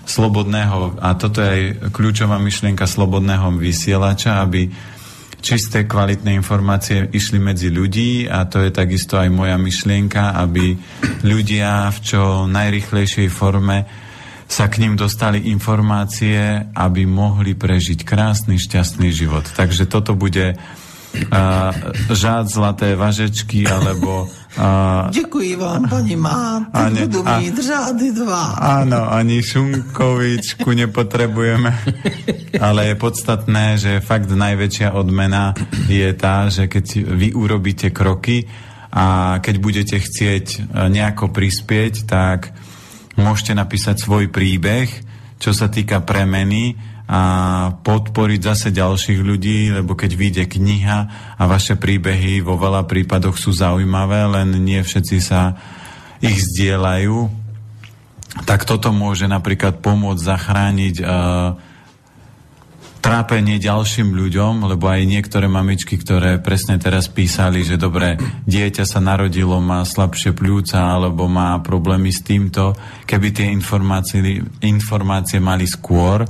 [0.07, 4.71] slobodného a toto je aj kľúčová myšlienka slobodného vysielača, aby
[5.43, 10.73] čisté, kvalitné informácie išli medzi ľudí a to je takisto aj moja myšlienka, aby
[11.27, 14.07] ľudia v čo najrychlejšej forme
[14.47, 19.43] sa k ním dostali informácie, aby mohli prežiť krásny, šťastný život.
[19.43, 20.55] Takže toto bude
[21.29, 21.71] uh,
[22.11, 24.29] žád zlaté važečky, alebo...
[24.57, 26.65] Uh, Ďakujem vám, pani má.
[26.73, 28.57] Ani, budú mi žády dva.
[28.57, 31.69] Áno, ani šunkovičku nepotrebujeme.
[32.57, 35.53] Ale je podstatné, že fakt najväčšia odmena
[35.85, 38.49] je tá, že keď vy urobíte kroky
[38.89, 42.49] a keď budete chcieť nejako prispieť, tak
[43.13, 44.89] môžete napísať svoj príbeh,
[45.37, 46.73] čo sa týka premeny
[47.07, 47.21] a
[47.87, 50.99] podporiť zase ďalších ľudí, lebo keď vyjde kniha
[51.39, 55.55] a vaše príbehy vo veľa prípadoch sú zaujímavé, len nie všetci sa
[56.19, 57.47] ich zdieľajú,
[58.43, 61.55] tak toto môže napríklad pomôcť zachrániť uh,
[62.99, 68.99] trápenie ďalším ľuďom, lebo aj niektoré mamičky, ktoré presne teraz písali, že dobre, dieťa sa
[68.99, 72.75] narodilo, má slabšie pľúca alebo má problémy s týmto,
[73.07, 76.27] keby tie informácie, informácie mali skôr,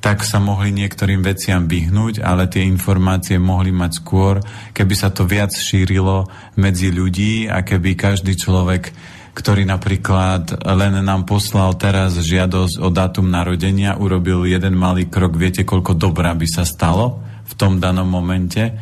[0.00, 4.40] tak sa mohli niektorým veciam vyhnúť, ale tie informácie mohli mať skôr,
[4.72, 6.24] keby sa to viac šírilo
[6.56, 8.96] medzi ľudí a keby každý človek,
[9.36, 15.68] ktorý napríklad len nám poslal teraz žiadosť o dátum narodenia, urobil jeden malý krok, viete,
[15.68, 18.72] koľko dobrá by sa stalo v tom danom momente.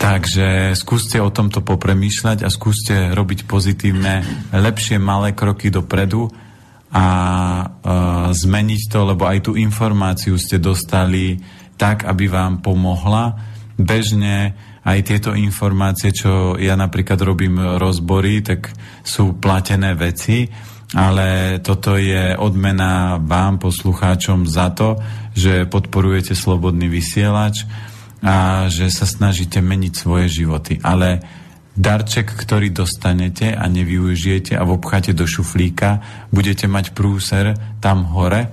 [0.00, 6.32] Takže skúste o tomto popremýšľať a skúste robiť pozitívne, lepšie malé kroky dopredu,
[6.90, 7.06] a
[7.62, 11.38] uh, zmeniť to, lebo aj tú informáciu ste dostali
[11.78, 13.38] tak, aby vám pomohla.
[13.78, 14.52] Bežne
[14.84, 18.72] aj tieto informácie, čo ja napríklad robím rozbory, tak
[19.04, 20.48] sú platené veci,
[20.96, 24.98] ale toto je odmena vám, poslucháčom, za to,
[25.36, 27.62] že podporujete slobodný vysielač
[28.20, 30.82] a že sa snažíte meniť svoje životy.
[30.82, 31.22] Ale
[31.76, 36.02] darček, ktorý dostanete a nevyužijete a vobcháte do šuflíka,
[36.34, 38.50] budete mať prúser tam hore,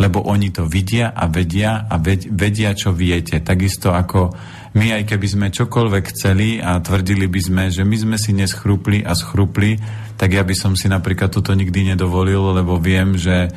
[0.00, 2.00] lebo oni to vidia a vedia a
[2.32, 3.42] vedia, čo viete.
[3.44, 4.32] Takisto ako
[4.72, 9.04] my, aj keby sme čokoľvek chceli a tvrdili by sme, že my sme si neschrupli
[9.04, 9.76] a schrupli,
[10.16, 13.52] tak ja by som si napríklad toto nikdy nedovolil, lebo viem, že...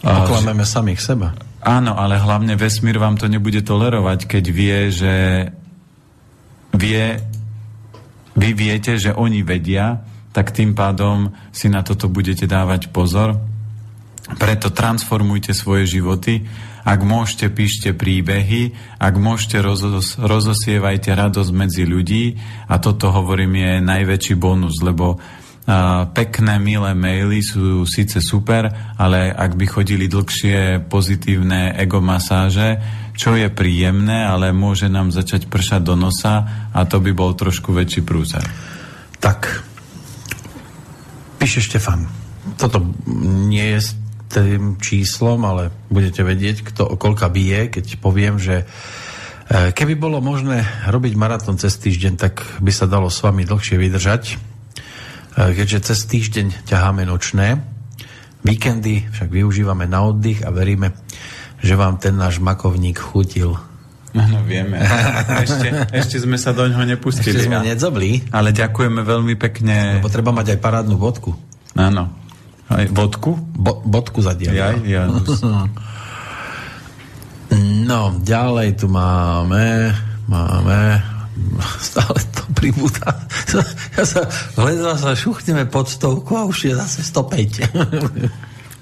[0.00, 1.36] Oklameme že, samých seba.
[1.60, 5.14] Áno, ale hlavne vesmír vám to nebude tolerovať, keď vie, že
[6.72, 7.20] vie,
[8.34, 10.02] vy viete, že oni vedia,
[10.34, 13.38] tak tým pádom si na toto budete dávať pozor.
[14.34, 16.42] Preto transformujte svoje životy.
[16.84, 18.74] Ak môžete, píšte príbehy.
[18.98, 22.34] Ak môžete, rozos- rozosievajte radosť medzi ľudí.
[22.66, 25.22] A toto, hovorím, je najväčší bonus, lebo
[25.64, 28.68] a, pekné, milé maily sú síce super,
[28.98, 32.82] ale ak by chodili dlhšie pozitívne ego masáže,
[33.14, 37.70] čo je príjemné, ale môže nám začať pršať do nosa a to by bol trošku
[37.70, 38.42] väčší prúser.
[39.22, 39.62] Tak,
[41.38, 42.10] píše Štefan,
[42.58, 42.82] toto
[43.48, 43.90] nie je s
[44.34, 48.66] tým číslom, ale budete vedieť, kto koľka bije, keď poviem, že
[49.46, 53.78] e, keby bolo možné robiť maratón cez týždeň, tak by sa dalo s vami dlhšie
[53.78, 54.36] vydržať, e,
[55.54, 57.62] keďže cez týždeň ťaháme nočné,
[58.42, 60.90] víkendy však využívame na oddych a veríme,
[61.64, 63.56] že vám ten náš makovník chutil.
[64.14, 64.78] Áno, vieme.
[65.48, 67.34] Ešte, ešte sme sa do ňoho nepustili.
[67.34, 68.22] Ešte sme nedzobli.
[68.30, 69.98] Ale ďakujeme veľmi pekne.
[69.98, 71.34] Lebo treba mať aj parádnu vodku.
[71.74, 72.14] Áno.
[72.70, 73.34] Aj vodku?
[73.34, 74.54] Bo, bodku zadiaľ.
[74.54, 75.02] Ja, ja.
[77.84, 79.94] No, ďalej tu máme,
[80.26, 80.98] máme,
[81.92, 83.14] stále to pribúda.
[83.94, 84.26] Ja sa,
[84.58, 87.62] len sa šuchneme pod stovku a už je zase 105.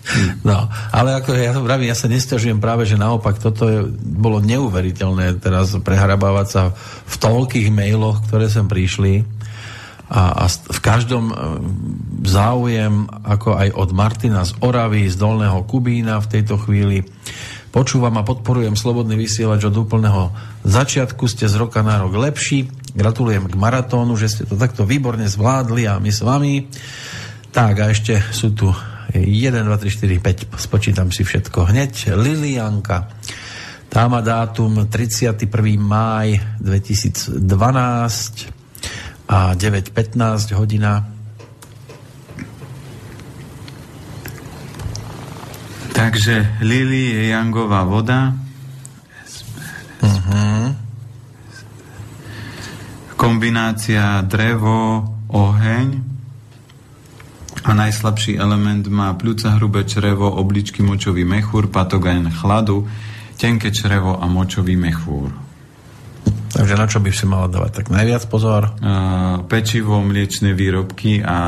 [0.48, 5.38] No, ale ako ja vravím, ja sa nestiažujem práve, že naopak toto je, bolo neuveriteľné
[5.38, 6.62] teraz prehrabávať sa
[7.07, 9.22] v toľkých mailoch, ktoré sem prišli
[10.12, 11.34] a, a v každom e,
[12.28, 17.00] záujem, ako aj od Martina z Oravy, z Dolného Kubína v tejto chvíli.
[17.72, 20.28] Počúvam a podporujem Slobodný vysielač od úplného
[20.68, 22.68] začiatku, ste z roka na rok lepší.
[22.92, 26.68] Gratulujem k maratónu, že ste to takto výborne zvládli a my s vami.
[27.48, 28.68] Tak a ešte sú tu
[29.14, 32.16] 1, 2, 3, 4, 5, spočítam si všetko hneď.
[32.16, 33.12] Lilianka,
[33.92, 35.44] tá má dátum 31.
[35.76, 37.36] máj 2012
[39.28, 41.04] a 9.15 hodina.
[45.92, 48.32] Takže Lili je jangová voda.
[50.00, 50.72] Uh-huh.
[53.14, 56.11] Kombinácia drevo, oheň
[57.62, 62.86] a najslabší element má pľúca, hrubé črevo, obličky, močový mechúr, patogen chladu,
[63.38, 65.30] tenké črevo a močový mechúr.
[66.52, 68.76] Takže na čo by si mala dávať tak najviac pozor?
[68.76, 71.38] Uh, pečivo, mliečne výrobky a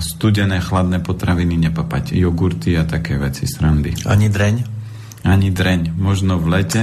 [0.00, 2.16] studené, chladné potraviny nepapať.
[2.16, 3.92] Jogurty a také veci, srandy.
[4.08, 4.56] Ani dreň?
[5.28, 5.92] Ani dreň.
[6.00, 6.82] Možno v lete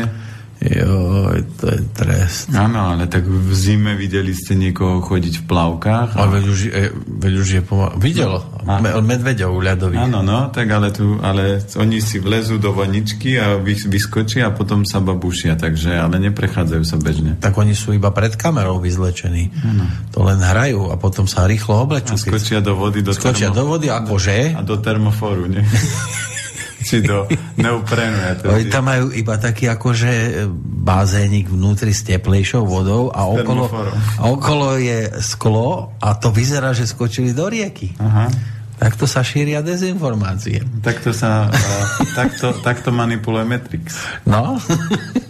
[0.65, 2.49] Joj, to je trest.
[2.57, 6.17] Áno, ale tak v zime videli ste niekoho chodiť v plavkách?
[6.17, 6.25] A...
[6.25, 7.93] veď už, je, veď už je pomal...
[8.01, 8.41] Videl.
[8.65, 8.81] A...
[8.81, 10.09] Medveďov ľadových.
[10.09, 14.55] Áno, no, tak ale tu, ale oni si vlezú do vaničky a vy, vyskočia a
[14.55, 17.37] potom sa babušia, takže, ale neprechádzajú sa bežne.
[17.37, 19.53] Tak oni sú iba pred kamerou vyzlečení.
[19.61, 19.85] Áno.
[20.17, 22.17] To len hrajú a potom sa rýchlo oblečú.
[22.17, 23.05] A skočia do vody.
[23.05, 23.57] Do skočia termo...
[23.61, 24.57] do vody, akože?
[24.57, 25.61] A do termoforu, nie?
[26.85, 27.25] či do
[27.57, 28.17] neuprénu.
[28.21, 30.45] Ja Oni tam majú iba taký akože
[30.85, 33.65] bazénik vnútri s teplejšou vodou a okolo,
[34.21, 37.97] a okolo je sklo a to vyzerá, že skočili do rieky.
[37.97, 38.29] Aha.
[38.75, 40.61] Takto sa šíria dezinformácie.
[40.85, 41.49] Takto sa,
[42.13, 43.97] takto, takto manipuluje Matrix.
[44.27, 44.61] No.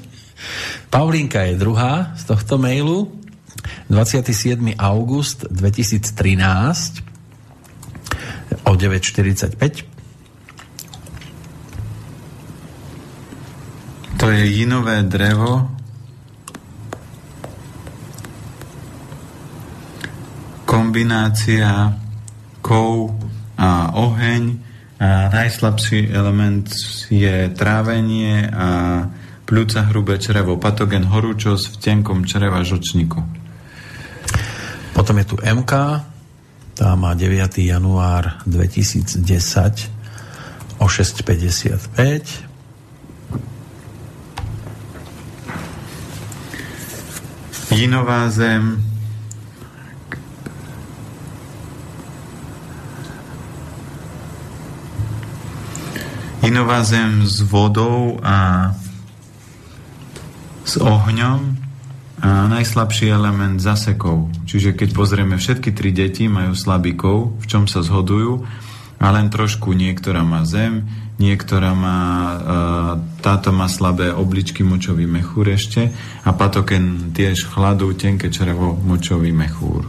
[0.93, 3.08] Paulínka je druhá z tohto mailu.
[3.89, 4.76] 27.
[4.82, 7.06] august 2013
[8.66, 9.94] o 9.45
[14.16, 15.70] To je jinové drevo.
[20.66, 21.93] Kombinácia
[22.63, 23.11] kov
[23.59, 24.43] a oheň.
[24.95, 26.72] A najslabší element
[27.11, 29.03] je trávenie a
[29.43, 33.20] pľúca hrubé črevo, patogen horúčos v tenkom čreva žočníku.
[34.95, 35.72] Potom je tu MK,
[36.80, 37.59] tá má 9.
[37.59, 39.20] január 2010
[40.80, 42.55] o 6.55
[47.76, 48.80] Jinová zem,
[56.45, 58.69] Inová zem s vodou a
[60.63, 61.57] s ohňom
[62.23, 64.32] a najslabší element zasekov.
[64.47, 68.45] Čiže keď pozrieme, všetky tri deti majú slabikov, v čom sa zhodujú
[69.01, 72.38] a len trošku niektorá má zem, niektorá má, e,
[73.24, 75.91] táto má slabé obličky, močový mechúr ešte
[76.24, 79.88] a patoken tiež chladu, tenké črevo, močový mechúr.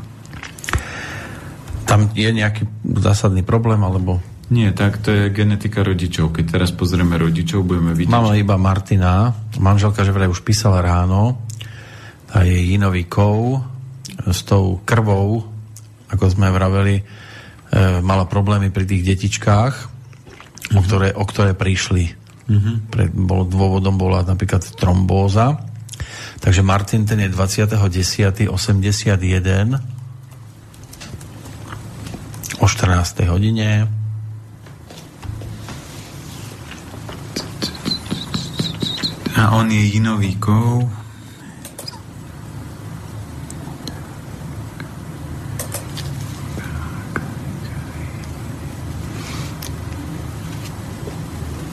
[1.86, 2.66] Tam je nejaký
[2.98, 4.18] zásadný problém, alebo...
[4.46, 6.30] Nie, tak to je genetika rodičov.
[6.30, 8.14] Keď teraz pozrieme rodičov, budeme vidieť...
[8.14, 11.46] Mama iba Martina, manželka, že vraj už písala ráno,
[12.36, 13.64] a je jinový kov
[14.26, 15.46] s tou krvou,
[16.10, 17.02] ako sme vraveli, e,
[18.02, 19.95] mala problémy pri tých detičkách,
[20.74, 22.16] o ktoré, o ktoré prišli.
[22.46, 22.78] Uh-huh.
[22.90, 25.58] Pre, bol, dôvodom bola napríklad trombóza.
[26.42, 28.50] Takže Martin ten je 20.10.81
[32.58, 33.30] o 14.
[33.30, 33.86] hodine.
[39.36, 41.05] A on je Jinovíkov.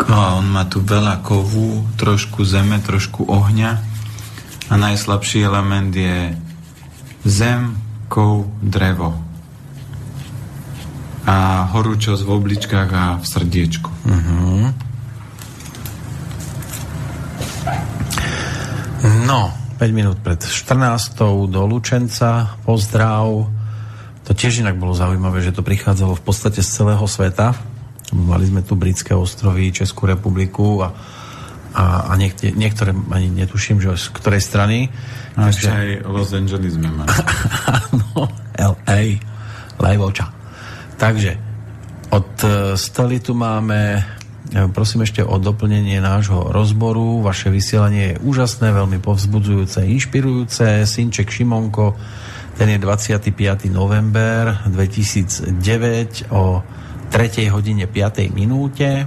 [0.09, 3.71] A on má tu veľa kovu, trošku zeme, trošku ohňa
[4.67, 6.35] a najslabší element je
[7.23, 7.77] zem,
[8.11, 9.15] kov, drevo
[11.23, 13.89] a horúčosť v obličkách a v srdiečku.
[13.89, 14.67] Uh-huh.
[19.23, 21.47] No, 5 minút pred 14.
[21.47, 23.47] do Lučenca, pozdrav.
[24.23, 27.55] To tiež inak bolo zaujímavé, že to prichádzalo v podstate z celého sveta
[28.13, 30.93] Mali sme tu Britské ostrovy, Českú republiku a,
[31.73, 34.93] a, a niekde, niektoré ani netuším, že z ktorej strany.
[35.33, 35.67] A Takže...
[35.73, 37.09] aj Los Angeles sme mali.
[37.89, 39.17] Áno, LA,
[39.81, 40.29] Lajvoča.
[41.01, 41.31] Takže
[42.13, 44.01] od e, Stely tu máme e,
[44.69, 47.25] prosím ešte o doplnenie nášho rozboru.
[47.25, 50.85] Vaše vysielanie je úžasné, veľmi povzbudzujúce, inšpirujúce.
[50.85, 51.97] Sinček Šimonko,
[52.53, 53.33] ten je 25.
[53.73, 56.61] november 2009 o
[57.13, 57.45] 3.
[57.53, 58.33] hodine 5.
[58.33, 59.05] minúte.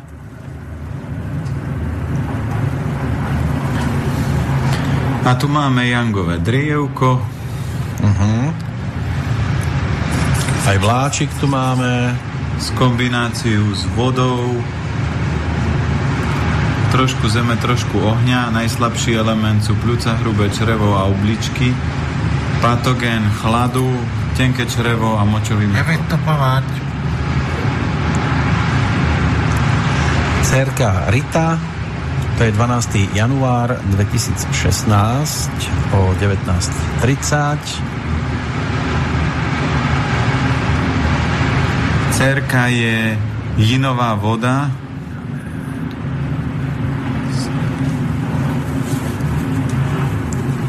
[5.27, 7.19] A tu máme Jangové drievko.
[7.99, 8.47] Uh-huh.
[10.71, 12.15] Aj vláčik tu máme.
[12.63, 14.55] S kombináciu s vodou,
[16.95, 18.55] trošku zeme, trošku ohňa.
[18.55, 21.75] Najslabší element sú pľúca, hrubé črevo a obličky.
[22.63, 23.91] Patogén chladu,
[24.39, 25.99] tenké črevo a močový mechor.
[26.07, 26.86] to povať.
[30.57, 31.61] Cerka Rita,
[32.41, 33.13] to je 12.
[33.13, 34.89] január 2016
[35.93, 37.61] o 19.30.
[42.17, 43.21] Cerka je
[43.61, 44.73] jinová voda,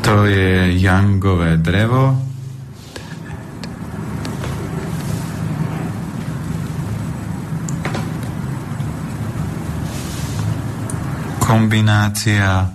[0.07, 2.15] To je jangové drevo.
[11.43, 12.71] Kombinácia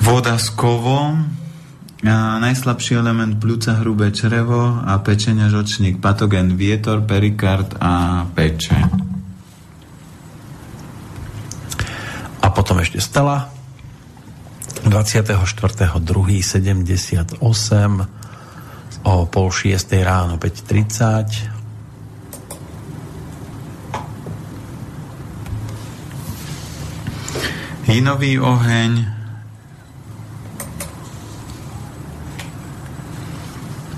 [0.00, 1.28] voda s kovom,
[2.08, 8.84] a najslabší element pľúca, hrubé črevo a pečenia žočník, patogen vietor, perikard a pečeň.
[12.40, 13.57] A potom ešte stela,
[14.88, 17.36] 24.2.78
[19.04, 21.58] o pol šiestej ráno 5.30
[27.88, 28.92] Hinový oheň.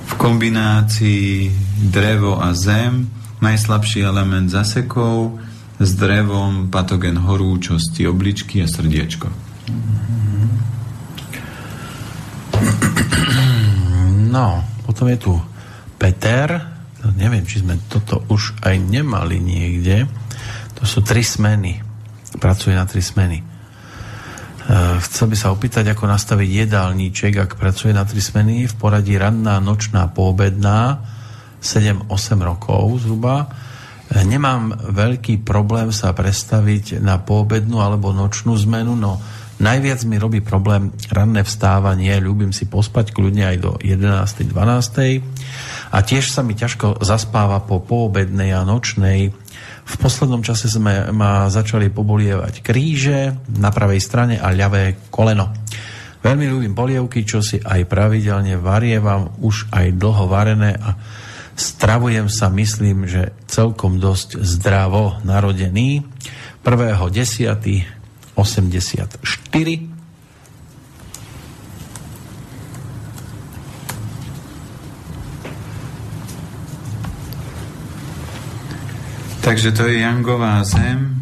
[0.06, 1.50] V kombinácii
[1.90, 3.10] drevo a zem,
[3.42, 5.42] najslabší element zasekov,
[5.82, 9.26] s drevom patogen horúčosti, obličky a srdiečko.
[14.30, 15.34] No, potom je tu
[15.98, 16.54] Peter.
[17.02, 20.06] No, neviem, či sme toto už aj nemali niekde.
[20.78, 21.82] To sú tri smeny.
[22.38, 23.42] Pracuje na tri smeny.
[23.42, 23.44] E,
[25.02, 29.58] chcel by sa opýtať, ako nastaviť jedálniček, ak pracuje na tri smeny v poradí ranná,
[29.58, 31.02] nočná, poobedná,
[31.58, 32.06] 7-8
[32.38, 33.50] rokov zhruba.
[34.14, 39.18] E, nemám veľký problém sa prestaviť na poobednú alebo nočnú zmenu, no
[39.60, 44.48] Najviac mi robí problém ranné vstávanie, ľúbim si pospať kľudne aj do 11.
[44.48, 44.56] 12.
[45.92, 49.28] A tiež sa mi ťažko zaspáva po poobednej a nočnej.
[49.84, 55.52] V poslednom čase sme ma začali pobolievať kríže na pravej strane a ľavé koleno.
[56.24, 60.96] Veľmi ľúbim polievky, čo si aj pravidelne varievam, už aj dlho varené a
[61.52, 66.00] stravujem sa, myslím, že celkom dosť zdravo narodený.
[66.64, 67.99] 1.10.
[68.40, 69.20] 84.
[79.40, 81.20] Takže to je Jangová zem.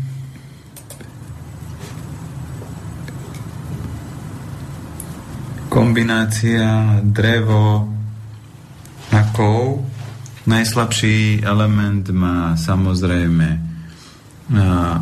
[5.68, 7.88] Kombinácia drevo
[9.14, 9.86] a kov.
[10.46, 13.68] Najslabší element má samozrejme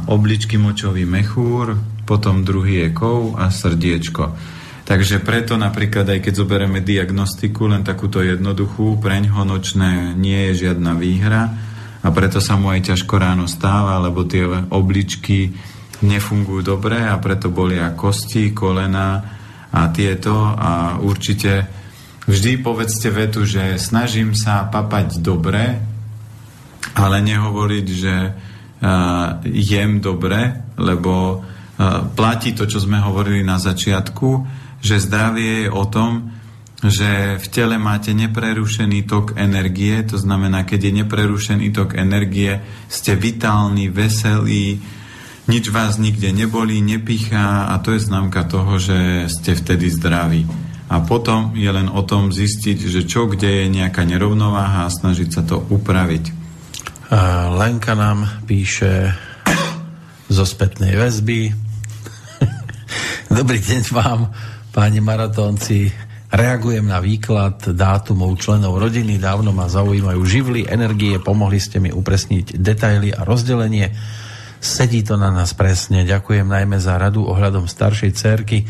[0.07, 4.55] obličky močový mechúr, potom druhý je kov a srdiečko.
[4.87, 10.95] Takže preto napríklad aj keď zoberieme diagnostiku, len takúto jednoduchú, preňho nočné nie je žiadna
[10.95, 11.51] výhra
[12.07, 15.51] a preto sa mu aj ťažko ráno stáva, lebo tie obličky
[16.07, 19.27] nefungujú dobre a preto bolia kosti, kolena
[19.75, 21.67] a tieto a určite
[22.31, 25.83] vždy povedzte vetu, že snažím sa papať dobre,
[26.95, 31.43] ale nehovoriť, že uh, jem dobre, lebo
[32.17, 34.29] platí to, čo sme hovorili na začiatku,
[34.81, 36.33] že zdravie je o tom,
[36.77, 43.17] že v tele máte neprerušený tok energie, to znamená, keď je neprerušený tok energie, ste
[43.17, 44.79] vitálni, veselí,
[45.47, 50.45] nič vás nikde nebolí, nepichá a to je známka toho, že ste vtedy zdraví.
[50.87, 55.29] A potom je len o tom zistiť, že čo, kde je nejaká nerovnováha a snažiť
[55.33, 56.31] sa to upraviť.
[57.57, 59.11] Lenka nám píše
[60.31, 61.66] zo spätnej väzby.
[63.27, 64.31] Dobrý deň vám,
[64.71, 65.91] páni maratónci.
[66.31, 72.59] reagujem na výklad dátumov členov rodiny, dávno ma zaujímajú živly, energie, pomohli ste mi upresniť
[72.59, 73.91] detaily a rozdelenie.
[74.63, 76.07] Sedí to na nás presne.
[76.07, 78.67] Ďakujem najmä za radu ohľadom staršej cerky,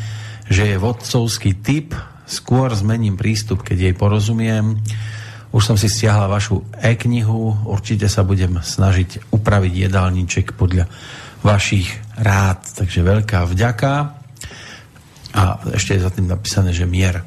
[0.46, 1.92] že je vodcovský typ,
[2.26, 4.82] skôr zmením prístup, keď jej porozumiem.
[5.54, 10.90] Už som si stiahla vašu e-knihu, určite sa budem snažiť upraviť jedálniček podľa
[11.46, 12.60] vašich rád.
[12.76, 13.92] Takže veľká vďaka.
[15.36, 15.42] A
[15.76, 17.20] ešte je za tým napísané, že mier.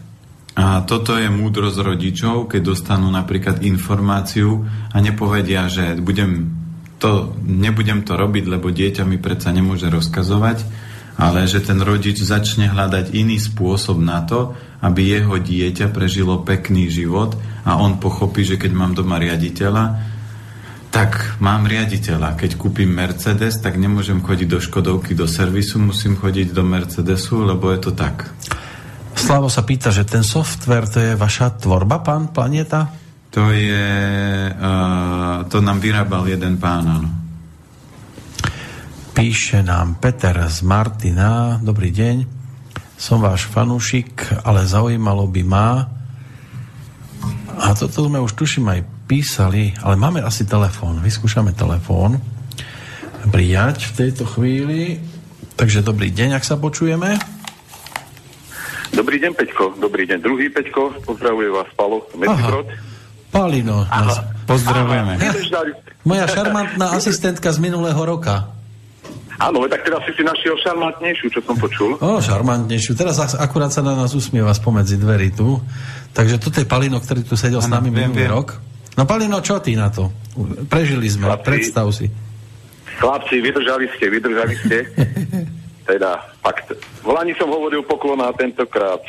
[0.59, 6.51] A toto je múdrosť rodičov, keď dostanú napríklad informáciu a nepovedia, že budem
[6.99, 10.67] to, nebudem to robiť, lebo dieťa mi predsa nemôže rozkazovať,
[11.15, 16.91] ale že ten rodič začne hľadať iný spôsob na to, aby jeho dieťa prežilo pekný
[16.91, 20.08] život a on pochopí, že keď mám doma riaditeľa,
[20.89, 22.33] tak mám riaditeľa.
[22.33, 27.69] Keď kúpim Mercedes, tak nemôžem chodiť do Škodovky, do servisu, musím chodiť do Mercedesu, lebo
[27.69, 28.29] je to tak.
[29.13, 32.89] Slavo sa pýta, že ten software to je vaša tvorba, pán Planeta?
[33.29, 33.85] To je...
[34.49, 37.09] Uh, to nám vyrábal jeden pán, áno.
[39.13, 41.61] Píše nám Peter z Martina.
[41.61, 42.25] Dobrý deň.
[42.97, 45.69] Som váš fanúšik, ale zaujímalo by ma...
[47.59, 51.01] A toto sme už tuším aj písali, ale máme asi telefón.
[51.01, 52.21] Vyskúšame telefón
[53.33, 55.01] prijať v tejto chvíli.
[55.57, 57.17] Takže dobrý deň, ak sa počujeme.
[58.93, 59.81] Dobrý deň, Peťko.
[59.81, 61.01] Dobrý deň, druhý Peťko.
[61.09, 62.05] Pozdravuje vás, Palo.
[62.13, 62.69] Medzibrod.
[63.33, 63.89] Palino.
[63.89, 64.21] Nás...
[64.45, 65.17] Pozdravujeme.
[66.05, 68.53] Moja šarmantná asistentka z minulého roka.
[69.39, 71.95] Áno, tak teraz si si našiel šarmantnejšiu, čo som počul.
[71.97, 72.91] O, šarmantnejšiu.
[72.93, 75.63] Teraz akurát sa na nás usmieva spomedzi dverí tu.
[76.11, 78.35] Takže toto je Palino, ktorý tu sedel ano, s nami viem, minulý viem.
[78.35, 78.68] rok.
[78.99, 80.11] No Palino, čo ty na to?
[80.67, 82.11] Prežili sme, chlapci, predstav si.
[82.99, 84.77] Chlapci, vydržali ste, vydržali ste.
[85.89, 86.75] teda, fakt.
[86.99, 88.99] Volani som hovoril poklona tentokrát,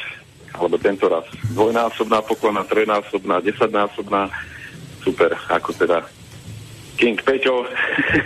[0.54, 1.26] alebo tento raz.
[1.50, 4.30] Dvojnásobná poklona, trojnásobná, desaťnásobná.
[5.02, 6.06] Super, ako teda
[6.94, 7.66] King Peťo,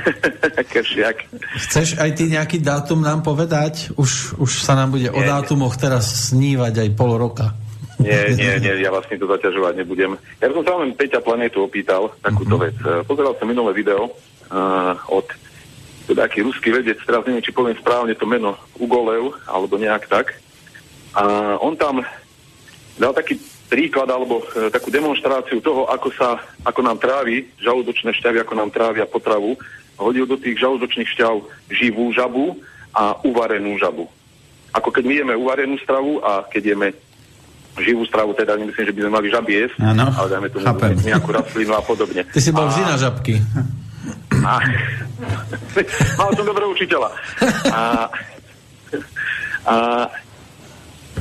[0.74, 1.16] Keršiak.
[1.64, 3.88] Chceš aj ty nejaký dátum nám povedať?
[3.96, 7.56] Už, už sa nám bude nie, o dátumoch teraz snívať aj pol roka.
[8.02, 10.18] Nie, nie, nie, ja vás to zaťažovať nebudem.
[10.42, 12.66] Ja som sa len Peťa Planetu opýtal takúto uh-huh.
[12.66, 12.76] vec.
[12.82, 14.10] E, pozeral som minulé video
[14.50, 15.26] uh, od
[16.12, 20.36] taký ruský vedec, teraz neviem, či poviem správne to meno, Ugolev, alebo nejak tak.
[21.16, 22.04] A on tam
[23.00, 23.40] dal taký
[23.72, 28.70] príklad alebo e, takú demonstráciu toho, ako sa, ako nám trávi žalúdočné šťavy, ako nám
[28.70, 29.56] trávia potravu.
[29.96, 31.34] Hodil do tých žalúdočných šťav
[31.72, 32.58] živú žabu
[32.92, 34.06] a uvarenú žabu.
[34.74, 36.88] Ako keď my jeme uvarenú stravu a keď jeme
[37.82, 40.64] živú stravu, teda nemyslím, že by sme mali žaby jesť, ano, ale dajme tomu
[41.02, 42.22] nejakú rastlinu a podobne.
[42.30, 42.70] Ty si bol a...
[42.70, 43.34] vždy na žabky.
[44.44, 44.52] A...
[46.20, 47.08] Mal som dobrého učiteľa.
[47.72, 47.80] A...
[49.66, 49.74] A...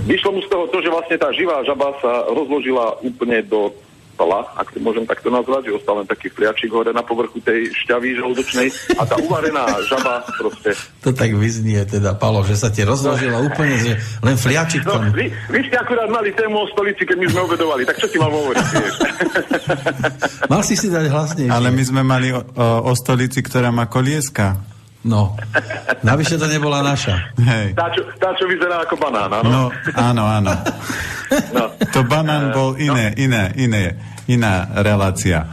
[0.04, 3.72] Vyšlo mu z toho to, že vlastne tá živá žaba sa rozložila úplne do
[4.14, 7.74] stola, ak to môžem takto nazvať, že ostal len taký fliačik hore na povrchu tej
[7.74, 10.78] šťavy žalúdočnej a tá uvarená žaba proste...
[11.04, 13.50] To tak vyznie teda, Palo, že sa ti rozložila no.
[13.50, 13.92] úplne, že
[14.22, 17.84] len fliačik no, vy, vy, ste akurát mali tému o stolici, keď my sme obedovali,
[17.84, 18.66] tak čo ti mám hovoriť?
[20.52, 21.52] Mal si si dať hlasnejšie.
[21.52, 24.73] Ale my sme mali o, o, o stolici, ktorá má kolieska.
[25.04, 25.36] No,
[26.00, 27.36] navyše to nebola naša.
[27.36, 27.76] Hej.
[27.76, 29.48] Tá, čo, tá, čo vyzerá ako banán, áno?
[29.52, 29.64] No,
[30.00, 30.54] áno, áno.
[31.52, 31.66] No.
[31.92, 33.20] To banán bol iné, no.
[33.20, 33.84] iné, iné,
[34.32, 35.44] iná relácia.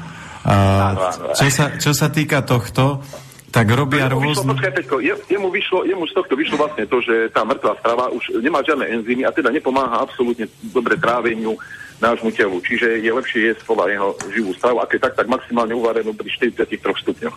[0.46, 0.94] Uh,
[1.34, 3.02] čo, sa, čo sa týka tohto,
[3.50, 4.54] tak robia jemu rôzne...
[4.54, 8.38] Počkaj, Peťko, jemu, vyšlo, jemu z tohto vyšlo vlastne to, že tá mŕtva strava už
[8.38, 11.58] nemá žiadne enzymy a teda nepomáha absolútne dobre tráveniu,
[12.00, 12.58] nášmu telu.
[12.64, 16.28] Čiže je lepšie jesť podľa jeho živú stravu, a keď tak, tak maximálne uvarenú pri
[16.56, 17.36] 43 stupňoch.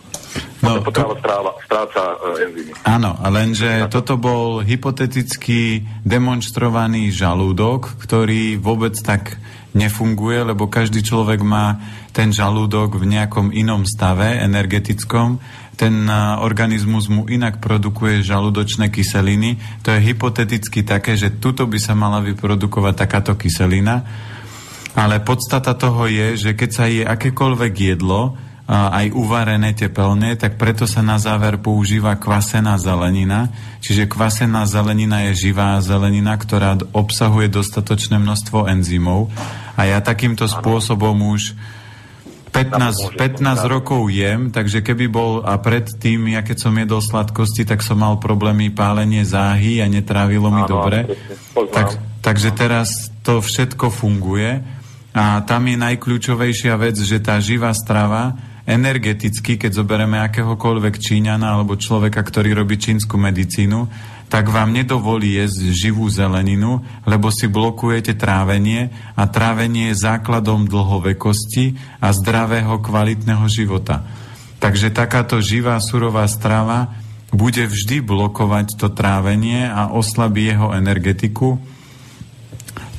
[0.64, 0.90] No, to...
[1.20, 2.72] stráva, stráca uh, enzymy.
[2.88, 9.36] Áno, lenže toto bol hypoteticky demonstrovaný žalúdok, ktorý vôbec tak
[9.76, 11.76] nefunguje, lebo každý človek má
[12.14, 15.42] ten žalúdok v nejakom inom stave energetickom,
[15.74, 19.58] ten uh, organizmus mu inak produkuje žalúdočné kyseliny.
[19.82, 24.06] To je hypoteticky také, že tuto by sa mala vyprodukovať takáto kyselina
[24.94, 30.88] ale podstata toho je, že keď sa je akékoľvek jedlo, aj uvarené tepelne, tak preto
[30.88, 33.52] sa na záver používa kvasená zelenina.
[33.84, 39.28] Čiže kvasená zelenina je živá zelenina, ktorá obsahuje dostatočné množstvo enzymov.
[39.76, 41.52] A ja takýmto spôsobom už
[42.56, 47.84] 15, 15 rokov jem, takže keby bol a predtým, ja keď som jedol sladkosti, tak
[47.84, 51.20] som mal problémy pálenie záhy a netrávilo mi dobre.
[51.52, 54.62] Tak, takže teraz to všetko funguje
[55.14, 58.34] a tam je najkľúčovejšia vec, že tá živá strava
[58.66, 63.86] energeticky, keď zoberieme akéhokoľvek Číňana alebo človeka, ktorý robí čínsku medicínu,
[64.26, 71.78] tak vám nedovolí jesť živú zeleninu, lebo si blokujete trávenie a trávenie je základom dlhovekosti
[72.02, 74.02] a zdravého kvalitného života.
[74.58, 76.90] Takže takáto živá surová strava
[77.30, 81.60] bude vždy blokovať to trávenie a oslabí jeho energetiku.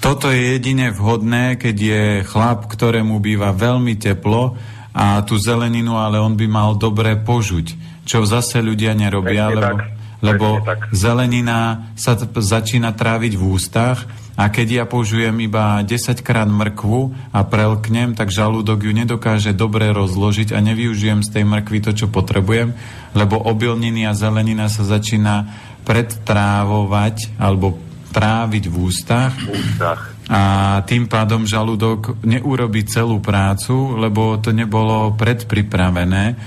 [0.05, 4.53] Toto je jedine vhodné, keď je chlap, ktorému býva veľmi teplo
[4.93, 7.73] a tú zeleninu, ale on by mal dobre požuť,
[8.05, 9.89] čo zase ľudia nerobia, Presne lebo, tak.
[10.21, 10.47] lebo
[10.93, 14.05] zelenina sa t- začína tráviť v ústach
[14.37, 19.89] a keď ja použijem iba 10 krát mrkvu a prelknem, tak žalúdok ju nedokáže dobre
[19.89, 22.77] rozložiť a nevyužijem z tej mrkvy to, čo potrebujem,
[23.17, 25.49] lebo obilniny a zelenina sa začína
[25.81, 27.81] predtrávovať alebo
[28.15, 30.15] tráviť v ústach V ústach.
[30.31, 30.41] a
[30.87, 36.39] tým pádom žalúdok neurobí celú prácu, lebo to nebolo predpripravené.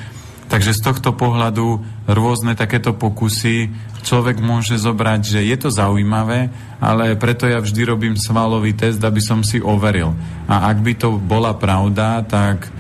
[0.48, 3.68] Takže z tohto pohľadu rôzne takéto pokusy
[4.00, 6.48] človek môže zobrať, že je to zaujímavé,
[6.80, 10.16] ale preto ja vždy robím svalový test, aby som si overil.
[10.48, 12.72] A ak by to bola pravda, tak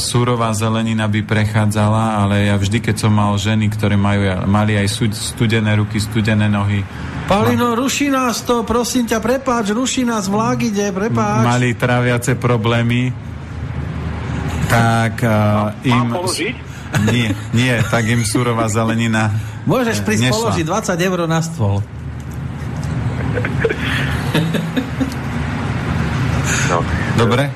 [0.00, 4.88] súrová zelenina by prechádzala, ale ja vždy, keď som mal ženy, ktoré majú, mali aj
[5.12, 6.82] studené ruky, studené nohy,
[7.30, 11.46] Palino, ruší nás to, prosím ťa, prepáč, ruší nás vlák ide, prepáč.
[11.46, 13.14] mali tráviace problémy,
[14.66, 16.10] tak uh, im...
[16.10, 16.26] Mám?
[17.06, 19.30] Nie, nie, tak im surová zelenina
[19.62, 20.38] Môžeš prísť nešla.
[20.42, 21.78] položiť 20 eur na stôl.
[26.70, 26.78] No.
[27.14, 27.50] Dobre?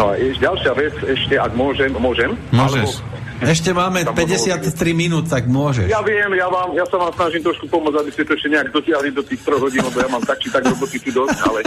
[0.00, 2.30] No, ešte ďalšia vec, ešte, ak môžem, môžem?
[2.50, 3.04] Môžeš.
[3.40, 5.88] Ešte máme Tam 53 minút, tak môžeš.
[5.88, 8.68] Ja viem, ja, vám, ja sa vám snažím trošku pomôcť, aby ste to ešte nejak
[8.68, 11.60] dotiahli do tých troch hodín, lebo ja mám tak či tak roboty tu dosť, ale...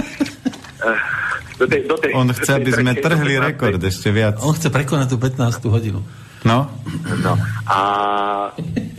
[0.83, 0.97] Uh,
[1.57, 4.41] do tej, do tej, On do chce, tej aby sme trhli rekord ešte viac.
[4.41, 5.65] On chce prekonať tú 15.
[5.69, 6.01] hodinu.
[6.43, 6.67] No?
[7.23, 7.33] No.
[7.71, 7.81] A,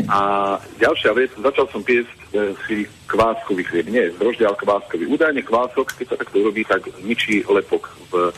[0.09, 0.21] a
[0.81, 3.93] ďalšia vec, začal som piesť e, si kváskový chlieb.
[3.93, 5.05] Nie, z droždia, ale kváskový.
[5.13, 8.33] Údajne kvások, keď sa takto urobí, tak ničí lepok v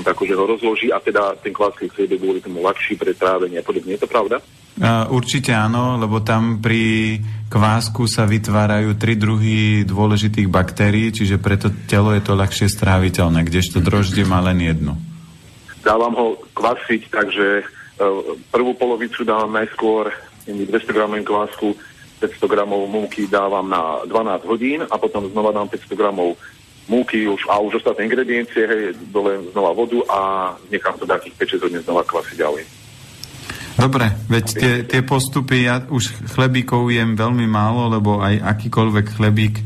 [0.00, 3.66] že ho rozloží a teda ten kváskový chlieb je kvôli tomu ľahší pre trávenie a
[3.66, 3.92] podobne.
[3.92, 4.40] Je to pravda?
[4.72, 7.20] Uh, určite áno, lebo tam pri
[7.52, 13.84] kvásku sa vytvárajú tri druhy dôležitých baktérií, čiže preto telo je to ľahšie stráviteľné, kdežto
[13.84, 14.96] droždie má len jednu.
[15.84, 16.26] Dávam ho
[16.56, 17.64] kvasiť, takže e,
[18.48, 20.08] prvú polovicu dávam najskôr
[20.48, 21.76] 200 gramov kvásku,
[22.22, 26.38] 500 gramov múky dávam na 12 hodín a potom znova dám 500 gramov
[26.90, 28.82] múky už, a už ostatné ingrediencie, hej,
[29.14, 30.18] dole znova vodu a
[30.70, 32.64] nechám to takých 5-6 hodín znova kvasiť ďalej.
[33.72, 39.56] Dobre, veď tie, tie postupy, ja už chlebíkov jem veľmi málo, lebo aj akýkoľvek chlebík,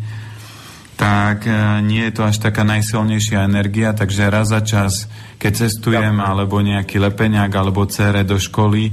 [0.96, 1.52] tak e,
[1.84, 6.96] nie je to až taká najsilnejšia energia, takže raz za čas, keď cestujem, alebo nejaký
[6.96, 8.92] lepeňák, alebo cére do školy, e,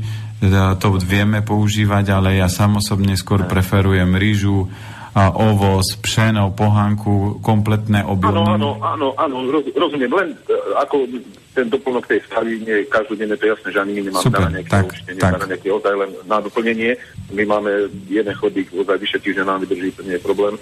[0.82, 4.68] to vieme používať, ale ja sám osobne skôr preferujem rýžu,
[5.14, 8.58] a ovoz, pšeno, pohanku, kompletné obilniny.
[8.58, 11.06] áno, áno, áno, roz, rozumiem, len e, ako
[11.54, 14.72] ten doplnok tej stavy, nie každodenné, to je jasné, že ani my nemáme Super, nejaké
[14.74, 15.38] tak, určite, tak.
[15.38, 16.92] na nejaký ozaj, len na doplnenie.
[17.30, 17.72] My máme
[18.10, 20.58] jeden chodík, ozaj vyše týždňa nám vydrží, to nie je problém.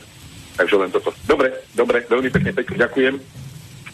[0.59, 1.15] Takže len toto.
[1.23, 3.15] Dobre, dobre, veľmi pekne, pekne ďakujem.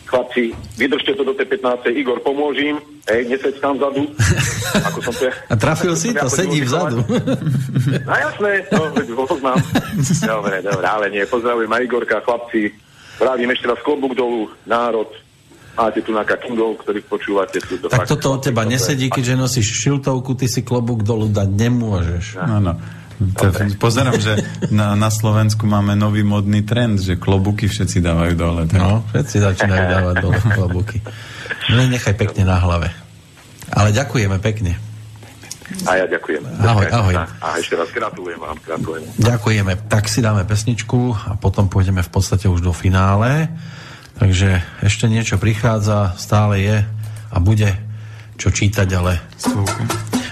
[0.07, 1.91] Chlapci, vydržte to do tej 15.
[1.91, 2.79] Igor, pomôžim.
[3.05, 4.07] Hej, neseď tam vzadu.
[4.87, 5.33] Ako som to ja...
[5.47, 7.03] A trafil si to, Ja sedí vzadu.
[8.07, 9.59] No jasné, no, veď ho poznám.
[10.23, 12.71] Dobre, dobre, ale nie, pozdravujem aj Igorka, chlapci.
[13.19, 15.11] Vravím ešte raz klobúk dolu, národ.
[15.75, 17.61] Máte tu nejaká Kingov, ktorých počúvate.
[17.61, 21.29] Sú to Tak fakt- toto od teba nesedí, keďže nosíš šiltovku, ty si klobúk dolu
[21.29, 22.25] dať nemôžeš.
[22.39, 22.79] Áno.
[23.17, 23.49] To,
[23.85, 24.37] pozerám, že
[24.69, 28.63] na, na Slovensku máme nový modný trend, že klobuky všetci dávajú dole.
[28.69, 28.77] Tak?
[28.77, 30.97] No, všetci začínajú dávať dole klobúky.
[31.73, 32.93] No nechaj pekne na hlave.
[33.73, 34.79] Ale ďakujeme pekne.
[35.83, 36.63] A ja ďakujem.
[36.63, 37.13] Ahoj, ahoj.
[37.43, 39.03] A ešte raz gratulujem vám, gratulujem.
[39.19, 39.91] Ďakujeme.
[39.91, 43.51] Tak si dáme pesničku a potom pôjdeme v podstate už do finále.
[44.15, 46.77] Takže ešte niečo prichádza, stále je
[47.29, 47.69] a bude
[48.39, 49.19] čo čítať, ale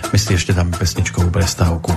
[0.10, 1.92] my si ešte dáme pesničkovú prestávku.